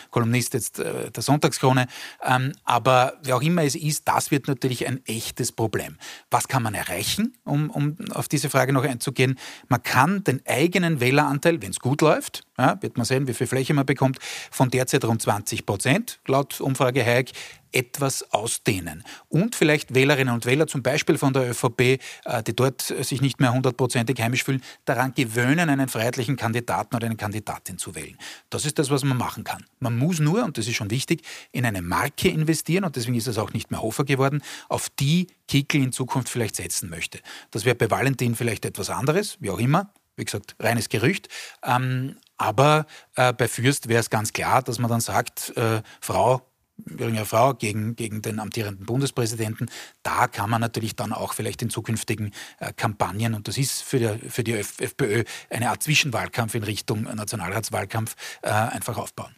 Kolumnist 0.10 0.54
jetzt 0.54 0.80
äh, 0.80 1.12
der 1.12 1.24
Sonntagskrone. 1.24 1.88
Ähm, 2.24 2.54
aber 2.64 3.14
wer 3.24 3.36
auch 3.36 3.42
immer 3.42 3.64
es 3.64 3.76
ist, 3.76 4.08
das 4.08 4.32
wird 4.32 4.48
natürlich 4.48 4.88
ein 4.88 5.06
echtes 5.06 5.52
Problem. 5.52 5.98
Was 6.32 6.48
kann 6.48 6.64
man 6.64 6.74
erreichen, 6.74 7.34
um, 7.44 7.70
um 7.70 7.98
auf 8.12 8.28
diese 8.28 8.50
Frage 8.50 8.74
noch 8.74 8.84
einzugehen? 8.84 9.38
Man 9.68 9.84
kann 9.84 10.24
den 10.24 10.42
eigenen 10.46 11.00
Wähleranteil, 11.00 11.62
wenn 11.62 11.72
es 11.72 11.80
gut 11.80 12.02
läuft, 12.02 12.44
ja, 12.58 12.82
wird 12.82 12.98
man 12.98 13.06
sehen, 13.10 13.28
wie 13.28 13.34
viel 13.34 13.48
Fläche 13.48 13.74
man 13.74 13.86
bekommt, 13.86 14.20
von 14.52 14.70
derzeit 14.70 15.04
rund 15.04 15.22
20 15.22 15.66
Prozent, 15.66 16.20
laut 16.26 16.62
Umfrage 16.62 17.04
Hayek, 17.04 17.34
etwas 17.72 18.32
ausdehnen. 18.32 19.04
Und 19.28 19.56
vielleicht 19.56 19.94
Wählerinnen 19.94 20.34
und 20.34 20.46
Wähler, 20.46 20.68
zum 20.68 20.82
Beispiel 20.82 21.18
von 21.18 21.34
der 21.34 21.50
ÖVP, 21.50 21.82
äh, 22.26 22.44
die 22.46 22.56
dort 22.56 22.82
sich 22.82 23.22
nicht 23.22 23.40
mehr 23.40 23.54
hundertprozentig 23.54 24.20
heimisch 24.22 24.44
fühlen, 24.44 24.64
daran 24.86 25.14
gewöhnen, 25.14 25.70
einen 25.70 25.88
freiheitlichen 25.88 26.36
Kandidaten 26.36 26.96
oder 26.96 27.06
eine 27.06 27.16
Kandidatin 27.16 27.78
zu 27.78 27.96
wählen. 27.96 28.18
Das 28.50 28.66
ist 28.66 28.80
das, 28.80 28.90
was 28.90 29.04
man 29.04 29.18
machen 29.18 29.44
kann. 29.44 29.66
Man 29.80 29.98
muss 29.98 30.20
nur, 30.20 30.44
und 30.44 30.58
das 30.58 30.68
ist 30.68 30.76
schon 30.76 30.90
wichtig, 30.90 31.22
in 31.52 31.66
eine 31.66 31.82
Marke 31.82 32.30
investieren, 32.30 32.86
und 32.86 32.96
deswegen 32.96 33.16
ist 33.16 33.28
es 33.28 33.38
auch 33.38 33.54
nicht 33.54 33.72
mehr 33.72 33.82
Hofer 33.82 34.04
geworden, 34.04 34.42
auf 34.68 34.90
die 35.00 35.28
Kickel 35.48 35.82
in 35.82 35.92
Zukunft 35.92 36.30
vielleicht 36.30 36.56
setzen 36.56 36.90
möchte. 36.90 37.20
Das 37.52 37.66
wäre 37.66 37.76
bei 37.76 37.90
Valentin 37.90 38.36
vielleicht 38.36 38.66
etwas 38.66 38.90
anderes, 38.90 39.38
wie 39.40 39.50
auch 39.50 39.60
immer. 39.60 39.92
Wie 40.20 40.26
gesagt, 40.26 40.56
reines 40.60 40.90
Gerücht. 40.90 41.30
Ähm, 41.64 42.18
aber 42.38 42.86
äh, 43.16 43.34
bei 43.34 43.48
Fürst 43.48 43.88
wäre 43.88 44.02
es 44.02 44.10
ganz 44.10 44.34
klar, 44.34 44.62
dass 44.62 44.80
man 44.80 44.90
dann 44.90 45.02
sagt, 45.02 45.56
äh, 45.58 45.82
Frau, 46.02 46.42
Thüringer 46.88 47.26
Frau 47.26 47.54
gegen, 47.54 47.96
gegen 47.96 48.22
den 48.22 48.40
amtierenden 48.40 48.86
Bundespräsidenten. 48.86 49.70
Da 50.04 50.28
kann 50.28 50.50
man 50.50 50.62
natürlich 50.62 50.96
dann 50.96 51.14
auch 51.14 51.34
vielleicht 51.34 51.62
in 51.62 51.70
zukünftigen 51.70 52.34
äh, 52.60 52.74
Kampagnen, 52.74 53.34
und 53.34 53.48
das 53.48 53.58
ist 53.58 53.82
für 53.82 54.00
die, 54.00 54.30
für 54.30 54.44
die 54.44 54.54
FPÖ 54.54 55.24
eine 55.50 55.70
Art 55.70 55.84
Zwischenwahlkampf 55.84 56.56
in 56.56 56.64
Richtung 56.64 57.04
Nationalratswahlkampf, 57.04 58.16
äh, 58.42 58.50
einfach 58.50 58.98
aufbauen. 58.98 59.36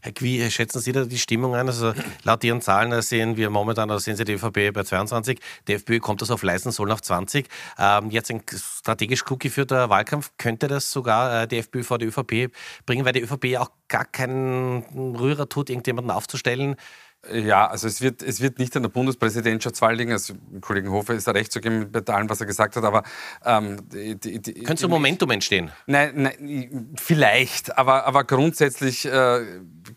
Herr 0.00 0.12
Wie 0.18 0.50
schätzen 0.50 0.80
Sie 0.80 0.92
da 0.92 1.04
die 1.04 1.18
Stimmung 1.18 1.54
ein? 1.54 1.66
Also 1.66 1.92
laut 2.24 2.42
Ihren 2.44 2.60
Zahlen 2.60 3.00
sehen 3.02 3.36
wir 3.36 3.50
momentan, 3.50 3.90
also 3.90 4.02
sehen 4.02 4.16
Sie 4.16 4.24
die 4.24 4.34
ÖVP 4.34 4.72
bei 4.72 4.82
22, 4.82 5.38
die 5.68 5.74
FPÖ 5.74 6.00
kommt 6.00 6.22
das 6.22 6.30
auf 6.30 6.42
leisten 6.42 6.70
sollen 6.70 6.92
auf 6.92 7.02
20. 7.02 7.48
Ähm, 7.78 8.10
jetzt 8.10 8.30
ein 8.30 8.42
strategisch 8.54 9.24
klug 9.24 9.40
geführter 9.40 9.90
Wahlkampf, 9.90 10.32
könnte 10.38 10.68
das 10.68 10.90
sogar 10.90 11.42
äh, 11.42 11.48
die 11.48 11.58
FPÖ 11.58 11.82
vor 11.82 11.98
die 11.98 12.06
ÖVP 12.06 12.52
bringen, 12.86 13.04
weil 13.04 13.12
die 13.12 13.22
ÖVP 13.22 13.56
auch 13.58 13.70
gar 13.88 14.04
keinen 14.04 14.82
Rührer 15.16 15.48
tut, 15.48 15.70
irgendjemanden 15.70 16.10
aufzustellen, 16.10 16.76
ja, 17.30 17.68
also 17.68 17.86
es 17.86 18.00
wird, 18.00 18.20
es 18.20 18.40
wird 18.40 18.58
nicht 18.58 18.76
an 18.76 18.82
der 18.82 18.90
Bundespräsidentschaftswahl 18.90 19.94
liegen. 19.94 20.10
Also, 20.10 20.34
Kollegen 20.60 20.90
Hofer 20.90 21.14
ist 21.14 21.28
da 21.28 21.30
recht 21.30 21.52
zu 21.52 21.60
geben 21.60 21.88
mit 21.92 22.10
allem, 22.10 22.28
was 22.28 22.40
er 22.40 22.46
gesagt 22.46 22.74
hat, 22.74 22.82
aber... 22.82 23.04
Ähm, 23.44 23.76
Könnte 24.64 24.76
so 24.76 24.88
Momentum 24.88 25.30
entstehen? 25.30 25.70
Nein, 25.86 26.12
nein 26.16 26.90
vielleicht, 26.96 27.78
aber, 27.78 28.06
aber 28.06 28.24
grundsätzlich 28.24 29.04
äh, 29.04 29.40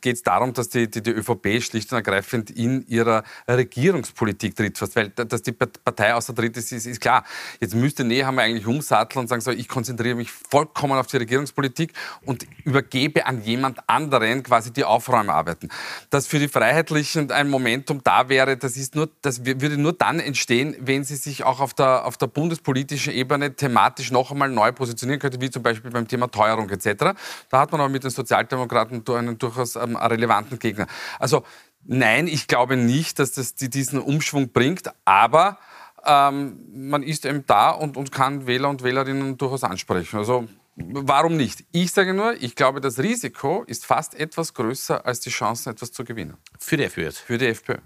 geht 0.01 0.17
es 0.17 0.21
darum, 0.21 0.53
dass 0.53 0.69
die, 0.69 0.87
die, 0.87 1.01
die 1.01 1.11
ÖVP 1.11 1.63
schlicht 1.63 1.91
und 1.91 1.97
ergreifend 1.97 2.51
in 2.51 2.85
ihrer 2.87 3.23
Regierungspolitik 3.47 4.55
tritt. 4.55 4.79
Weil 4.95 5.09
dass 5.09 5.41
die 5.41 5.51
Partei 5.51 6.13
außer 6.13 6.35
Tritt 6.35 6.55
ist, 6.57 6.71
ist, 6.71 6.85
ist 6.85 7.01
klar. 7.01 7.23
Jetzt 7.59 7.73
müsste 7.73 8.03
Nehammer 8.03 8.43
eigentlich 8.43 8.67
umsatteln 8.67 9.21
und 9.21 9.27
sagen, 9.29 9.41
so, 9.41 9.49
ich 9.49 9.67
konzentriere 9.67 10.15
mich 10.15 10.31
vollkommen 10.31 10.93
auf 10.93 11.07
die 11.07 11.17
Regierungspolitik 11.17 11.93
und 12.23 12.45
übergebe 12.63 13.25
an 13.25 13.43
jemand 13.43 13.79
anderen 13.87 14.43
quasi 14.43 14.71
die 14.71 14.83
Aufräumarbeiten. 14.83 15.71
Das 16.11 16.27
für 16.27 16.37
die 16.37 16.47
Freiheitlichen 16.47 17.14
und 17.17 17.31
ein 17.31 17.49
Momentum 17.49 18.01
da 18.03 18.29
wäre, 18.29 18.57
das, 18.57 18.77
ist 18.77 18.95
nur, 18.95 19.09
das 19.21 19.45
würde 19.45 19.77
nur 19.77 19.93
dann 19.93 20.19
entstehen, 20.19 20.75
wenn 20.79 21.03
sie 21.03 21.15
sich 21.15 21.43
auch 21.43 21.59
auf 21.59 21.73
der, 21.73 22.05
auf 22.05 22.17
der 22.17 22.27
bundespolitischen 22.27 23.13
Ebene 23.13 23.55
thematisch 23.55 24.11
noch 24.11 24.31
einmal 24.31 24.49
neu 24.49 24.71
positionieren 24.71 25.19
könnte, 25.19 25.41
wie 25.41 25.49
zum 25.49 25.63
Beispiel 25.63 25.91
beim 25.91 26.07
Thema 26.07 26.27
Teuerung 26.27 26.69
etc. 26.69 27.15
Da 27.49 27.59
hat 27.59 27.71
man 27.71 27.81
aber 27.81 27.89
mit 27.89 28.03
den 28.03 28.11
Sozialdemokraten 28.11 29.03
einen 29.07 29.37
durchaus 29.37 29.75
ähm, 29.75 29.95
relevanten 29.95 30.59
Gegner. 30.59 30.87
Also 31.19 31.43
nein, 31.83 32.27
ich 32.27 32.47
glaube 32.47 32.77
nicht, 32.77 33.19
dass 33.19 33.33
das 33.33 33.55
diesen 33.55 33.99
Umschwung 33.99 34.51
bringt, 34.51 34.91
aber 35.05 35.57
ähm, 36.05 36.59
man 36.73 37.03
ist 37.03 37.25
eben 37.25 37.45
da 37.45 37.71
und, 37.71 37.97
und 37.97 38.11
kann 38.11 38.47
Wähler 38.47 38.69
und 38.69 38.83
Wählerinnen 38.83 39.37
durchaus 39.37 39.63
ansprechen. 39.63 40.17
Also 40.17 40.47
Warum 40.77 41.37
nicht? 41.37 41.63
Ich 41.71 41.93
sage 41.93 42.13
nur, 42.13 42.33
ich 42.41 42.53
glaube, 42.55 42.81
das 42.81 42.99
Risiko 42.99 43.63
ist 43.65 43.85
fast 43.85 44.13
etwas 44.13 44.53
größer 44.53 45.05
als 45.05 45.21
die 45.21 45.29
Chancen, 45.29 45.71
etwas 45.71 45.93
zu 45.93 46.03
gewinnen. 46.03 46.35
Für 46.59 46.75
die 46.75 46.83
FPÖ 46.83 47.03
jetzt? 47.03 47.19
Für 47.19 47.37
die 47.37 47.45
FPÖ. 47.47 47.77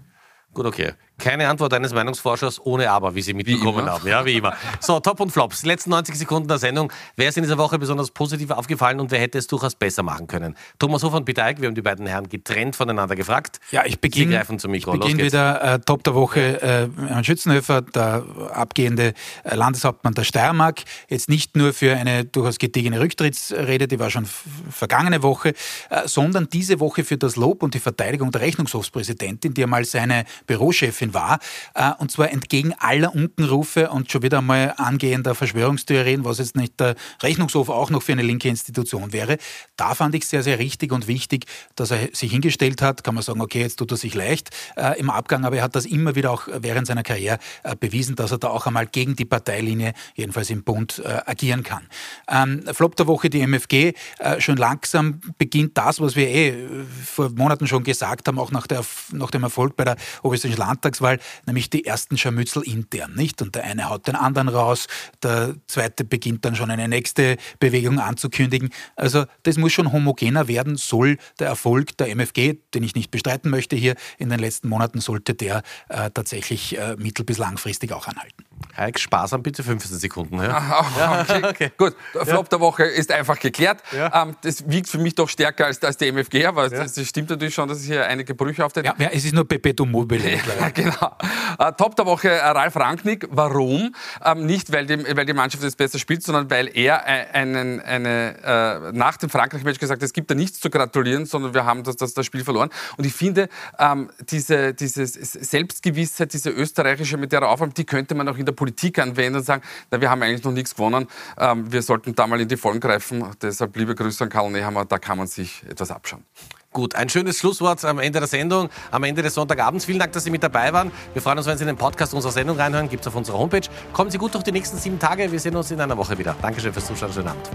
Gut, 0.52 0.66
okay. 0.66 0.94
Keine 1.20 1.48
Antwort 1.48 1.72
eines 1.74 1.92
Meinungsforschers 1.92 2.64
ohne 2.64 2.90
Aber, 2.90 3.14
wie 3.14 3.22
Sie 3.22 3.34
mitbekommen 3.34 3.88
haben. 3.88 4.06
Ja, 4.08 4.24
wie 4.24 4.38
immer. 4.38 4.54
So, 4.80 5.00
Top 5.00 5.20
und 5.20 5.30
Flops. 5.30 5.60
Die 5.62 5.68
letzten 5.68 5.90
90 5.90 6.16
Sekunden 6.16 6.48
der 6.48 6.58
Sendung. 6.58 6.92
Wer 7.16 7.28
ist 7.28 7.36
in 7.36 7.42
dieser 7.44 7.58
Woche 7.58 7.78
besonders 7.78 8.10
positiv 8.10 8.50
aufgefallen 8.50 9.00
und 9.00 9.10
wer 9.10 9.20
hätte 9.20 9.38
es 9.38 9.46
durchaus 9.46 9.74
besser 9.74 10.02
machen 10.02 10.26
können? 10.26 10.56
Thomas 10.78 11.02
Hofer 11.02 11.18
und 11.18 11.24
Peter 11.24 11.44
Eick, 11.44 11.60
wir 11.60 11.68
haben 11.68 11.74
die 11.74 11.82
beiden 11.82 12.06
Herren 12.06 12.28
getrennt 12.28 12.76
voneinander 12.76 13.14
gefragt. 13.16 13.60
Ja, 13.70 13.84
ich 13.84 14.00
beginne. 14.00 14.32
Sie 14.32 14.36
greifen 14.36 14.58
zum 14.58 14.70
Mikro. 14.70 14.94
Ich 14.94 15.00
beginne 15.00 15.24
wieder 15.24 15.62
äh, 15.62 15.80
Top 15.80 16.02
der 16.04 16.14
Woche. 16.14 16.62
Äh, 16.62 16.88
Herrn 17.08 17.24
Schützenhöfer, 17.24 17.82
der 17.82 18.24
abgehende 18.52 19.14
äh, 19.44 19.54
Landeshauptmann 19.54 20.14
der 20.14 20.24
Steiermark. 20.24 20.82
Jetzt 21.08 21.28
nicht 21.28 21.56
nur 21.56 21.72
für 21.72 21.96
eine 21.96 22.24
durchaus 22.24 22.58
gediegene 22.58 23.00
Rücktrittsrede, 23.00 23.88
die 23.88 23.98
war 23.98 24.10
schon 24.10 24.26
vergangene 24.70 25.22
Woche, 25.22 25.50
äh, 25.90 26.06
sondern 26.06 26.48
diese 26.48 26.80
Woche 26.80 27.04
für 27.04 27.18
das 27.18 27.36
Lob 27.36 27.62
und 27.62 27.74
die 27.74 27.80
Verteidigung 27.80 28.30
der 28.30 28.40
Rechnungshofspräsidentin, 28.40 29.54
die 29.54 29.62
einmal 29.62 29.84
seine 29.84 30.24
Bürochefin 30.46 31.09
Präsidentin 31.10 31.14
war. 31.14 31.38
Äh, 31.74 31.92
und 31.98 32.10
zwar 32.10 32.30
entgegen 32.30 32.74
aller 32.78 33.14
Unkenrufe 33.14 33.90
und 33.90 34.10
schon 34.10 34.22
wieder 34.22 34.38
einmal 34.38 34.74
angehender 34.76 35.34
Verschwörungstheorien, 35.34 36.24
was 36.24 36.38
jetzt 36.38 36.56
nicht 36.56 36.78
der 36.80 36.94
Rechnungshof 37.22 37.68
auch 37.68 37.90
noch 37.90 38.02
für 38.02 38.12
eine 38.12 38.22
linke 38.22 38.48
Institution 38.48 39.12
wäre. 39.12 39.38
Da 39.76 39.94
fand 39.94 40.14
ich 40.14 40.26
sehr, 40.26 40.42
sehr 40.42 40.58
richtig 40.58 40.92
und 40.92 41.06
wichtig, 41.06 41.46
dass 41.76 41.90
er 41.90 42.08
sich 42.12 42.30
hingestellt 42.30 42.82
hat. 42.82 43.04
Kann 43.04 43.14
man 43.14 43.22
sagen, 43.22 43.40
okay, 43.40 43.60
jetzt 43.60 43.76
tut 43.76 43.90
er 43.90 43.96
sich 43.96 44.14
leicht 44.14 44.50
äh, 44.76 44.98
im 44.98 45.10
Abgang, 45.10 45.44
aber 45.44 45.56
er 45.56 45.62
hat 45.62 45.74
das 45.74 45.86
immer 45.86 46.14
wieder 46.14 46.30
auch 46.30 46.48
während 46.52 46.86
seiner 46.86 47.02
Karriere 47.02 47.38
äh, 47.62 47.76
bewiesen, 47.76 48.16
dass 48.16 48.32
er 48.32 48.38
da 48.38 48.48
auch 48.48 48.66
einmal 48.66 48.86
gegen 48.86 49.16
die 49.16 49.24
Parteilinie, 49.24 49.92
jedenfalls 50.14 50.50
im 50.50 50.62
Bund, 50.62 51.02
agieren 51.26 51.62
kann. 51.62 51.86
Ähm, 52.28 52.62
Flop 52.72 52.96
der 52.96 53.06
Woche 53.06 53.30
die 53.30 53.40
MFG. 53.40 53.94
Schon 54.38 54.56
langsam 54.56 55.20
beginnt 55.38 55.76
das, 55.76 56.00
was 56.00 56.16
wir 56.16 56.28
eh 56.28 56.68
vor 57.04 57.30
Monaten 57.30 57.66
schon 57.66 57.84
gesagt 57.84 58.28
haben, 58.28 58.38
auch 58.38 58.50
nach, 58.50 58.66
der, 58.66 58.84
nach 59.12 59.30
dem 59.30 59.42
Erfolg 59.42 59.76
bei 59.76 59.84
der 59.84 59.96
Oberösterreichischen 60.22 60.62
Landtagswahl, 61.00 61.18
nämlich 61.46 61.70
die 61.70 61.84
ersten 61.84 62.16
Scharmützel 62.16 62.62
intern, 62.62 63.14
nicht? 63.14 63.42
Und 63.42 63.54
der 63.54 63.64
eine 63.64 63.88
haut 63.88 64.06
den 64.06 64.16
anderen 64.16 64.48
raus, 64.48 64.86
der 65.22 65.54
zweite 65.66 66.04
beginnt 66.04 66.44
dann 66.44 66.54
schon 66.54 66.70
eine 66.70 66.88
nächste 66.88 67.36
Bewegung 67.58 67.98
anzukündigen. 67.98 68.70
Also 68.96 69.24
das 69.42 69.56
muss 69.56 69.72
schon 69.72 69.92
homogener 69.92 70.48
werden, 70.48 70.76
soll 70.76 71.18
der 71.38 71.48
Erfolg 71.48 71.96
der 71.96 72.08
MFG, 72.10 72.58
den 72.74 72.82
ich 72.82 72.94
nicht 72.94 73.10
bestreiten 73.10 73.50
möchte 73.50 73.76
hier 73.76 73.94
in 74.18 74.28
den 74.28 74.38
letzten 74.38 74.68
Monaten, 74.68 75.00
sollte 75.00 75.34
der 75.34 75.62
äh, 75.88 76.10
tatsächlich 76.10 76.78
äh, 76.78 76.96
mittel- 76.96 77.24
bis 77.24 77.38
langfristig 77.38 77.92
auch 77.92 78.06
anhalten. 78.06 78.44
Heik, 78.76 78.98
sparsam 78.98 79.42
bitte 79.42 79.62
15 79.62 79.98
Sekunden. 79.98 80.36
Ja? 80.36 80.50
Ah, 80.50 81.20
okay. 81.22 81.42
okay. 81.48 81.72
Gut, 81.76 81.94
der 82.14 82.26
Flop 82.26 82.46
ja. 82.46 82.48
der 82.50 82.60
Woche 82.60 82.84
ist 82.84 83.10
einfach 83.10 83.38
geklärt. 83.38 83.82
Ja. 83.92 84.22
Ähm, 84.22 84.36
das 84.42 84.68
wiegt 84.68 84.88
für 84.88 84.98
mich 84.98 85.14
doch 85.14 85.28
stärker 85.28 85.66
als, 85.66 85.82
als 85.82 85.96
die 85.96 86.08
MFG, 86.08 86.46
aber 86.46 86.68
das, 86.68 86.94
das, 86.94 87.08
stimmt 87.08 87.30
natürlich 87.30 87.54
schon, 87.54 87.68
dass 87.68 87.78
es 87.78 87.84
hier 87.84 88.06
einige 88.06 88.34
Brüche 88.34 88.64
auftreten. 88.64 88.90
Ja, 88.98 89.08
es 89.12 89.24
ist 89.24 89.34
nur 89.34 89.46
Perpetuum 89.46 89.90
mobile. 89.90 90.20
Genau. 90.80 91.16
Äh, 91.58 91.72
Top 91.72 91.94
der 91.96 92.06
Woche, 92.06 92.30
äh, 92.30 92.38
Ralf 92.38 92.76
Rangnick. 92.76 93.28
Warum? 93.30 93.94
Ähm, 94.24 94.46
nicht, 94.46 94.72
weil 94.72 94.86
die, 94.86 95.16
weil 95.16 95.26
die 95.26 95.32
Mannschaft 95.34 95.62
jetzt 95.62 95.76
besser 95.76 95.98
spielt, 95.98 96.22
sondern 96.22 96.50
weil 96.50 96.70
er 96.74 97.02
äh, 97.06 97.26
einen, 97.32 97.80
eine, 97.80 98.36
äh, 98.42 98.92
nach 98.92 99.18
dem 99.18 99.28
Frankreich-Match 99.28 99.78
gesagt 99.78 100.00
hat, 100.00 100.06
es 100.06 100.12
gibt 100.12 100.30
da 100.30 100.34
nichts 100.34 100.60
zu 100.60 100.70
gratulieren, 100.70 101.26
sondern 101.26 101.52
wir 101.52 101.66
haben 101.66 101.82
das, 101.82 101.96
das, 101.96 102.14
das 102.14 102.24
Spiel 102.24 102.44
verloren. 102.44 102.70
Und 102.96 103.04
ich 103.04 103.12
finde, 103.12 103.48
ähm, 103.78 104.10
diese, 104.30 104.72
diese 104.72 105.06
Selbstgewissheit, 105.06 106.32
diese 106.32 106.50
österreichische, 106.50 107.18
mit 107.18 107.32
der 107.32 107.42
er 107.42 107.50
aufräumt, 107.50 107.76
die 107.76 107.84
könnte 107.84 108.14
man 108.14 108.26
auch 108.28 108.38
in 108.38 108.46
der 108.46 108.52
Politik 108.52 108.98
anwenden 108.98 109.38
und 109.38 109.44
sagen, 109.44 109.62
na, 109.90 110.00
wir 110.00 110.10
haben 110.10 110.22
eigentlich 110.22 110.44
noch 110.44 110.52
nichts 110.52 110.74
gewonnen, 110.74 111.08
ähm, 111.38 111.70
wir 111.70 111.82
sollten 111.82 112.14
da 112.14 112.26
mal 112.26 112.40
in 112.40 112.48
die 112.48 112.56
Vollen 112.56 112.80
greifen. 112.80 113.24
Deshalb 113.42 113.76
liebe 113.76 113.94
Grüße 113.94 114.24
an 114.24 114.30
Karl 114.30 114.50
Nehammer, 114.50 114.84
da 114.86 114.98
kann 114.98 115.18
man 115.18 115.26
sich 115.26 115.62
etwas 115.68 115.90
abschauen. 115.90 116.24
Gut, 116.72 116.94
ein 116.94 117.08
schönes 117.08 117.36
Schlusswort 117.38 117.84
am 117.84 117.98
Ende 117.98 118.20
der 118.20 118.28
Sendung, 118.28 118.68
am 118.92 119.02
Ende 119.02 119.22
des 119.22 119.34
Sonntagabends. 119.34 119.86
Vielen 119.86 119.98
Dank, 119.98 120.12
dass 120.12 120.22
Sie 120.22 120.30
mit 120.30 120.44
dabei 120.44 120.72
waren. 120.72 120.92
Wir 121.14 121.20
freuen 121.20 121.36
uns, 121.36 121.48
wenn 121.48 121.58
Sie 121.58 121.64
in 121.64 121.68
den 121.68 121.76
Podcast 121.76 122.14
unserer 122.14 122.30
Sendung 122.30 122.56
reinhören. 122.58 122.88
Gibt 122.88 123.02
es 123.02 123.08
auf 123.08 123.16
unserer 123.16 123.38
Homepage. 123.38 123.68
Kommen 123.92 124.08
Sie 124.12 124.18
gut 124.18 124.34
durch 124.34 124.44
die 124.44 124.52
nächsten 124.52 124.78
sieben 124.78 125.00
Tage. 125.00 125.32
Wir 125.32 125.40
sehen 125.40 125.56
uns 125.56 125.72
in 125.72 125.80
einer 125.80 125.96
Woche 125.96 126.16
wieder. 126.16 126.36
Dankeschön 126.40 126.72
fürs 126.72 126.86
Zuschauen. 126.86 127.12
Schönen 127.12 127.26
Abend. 127.26 127.50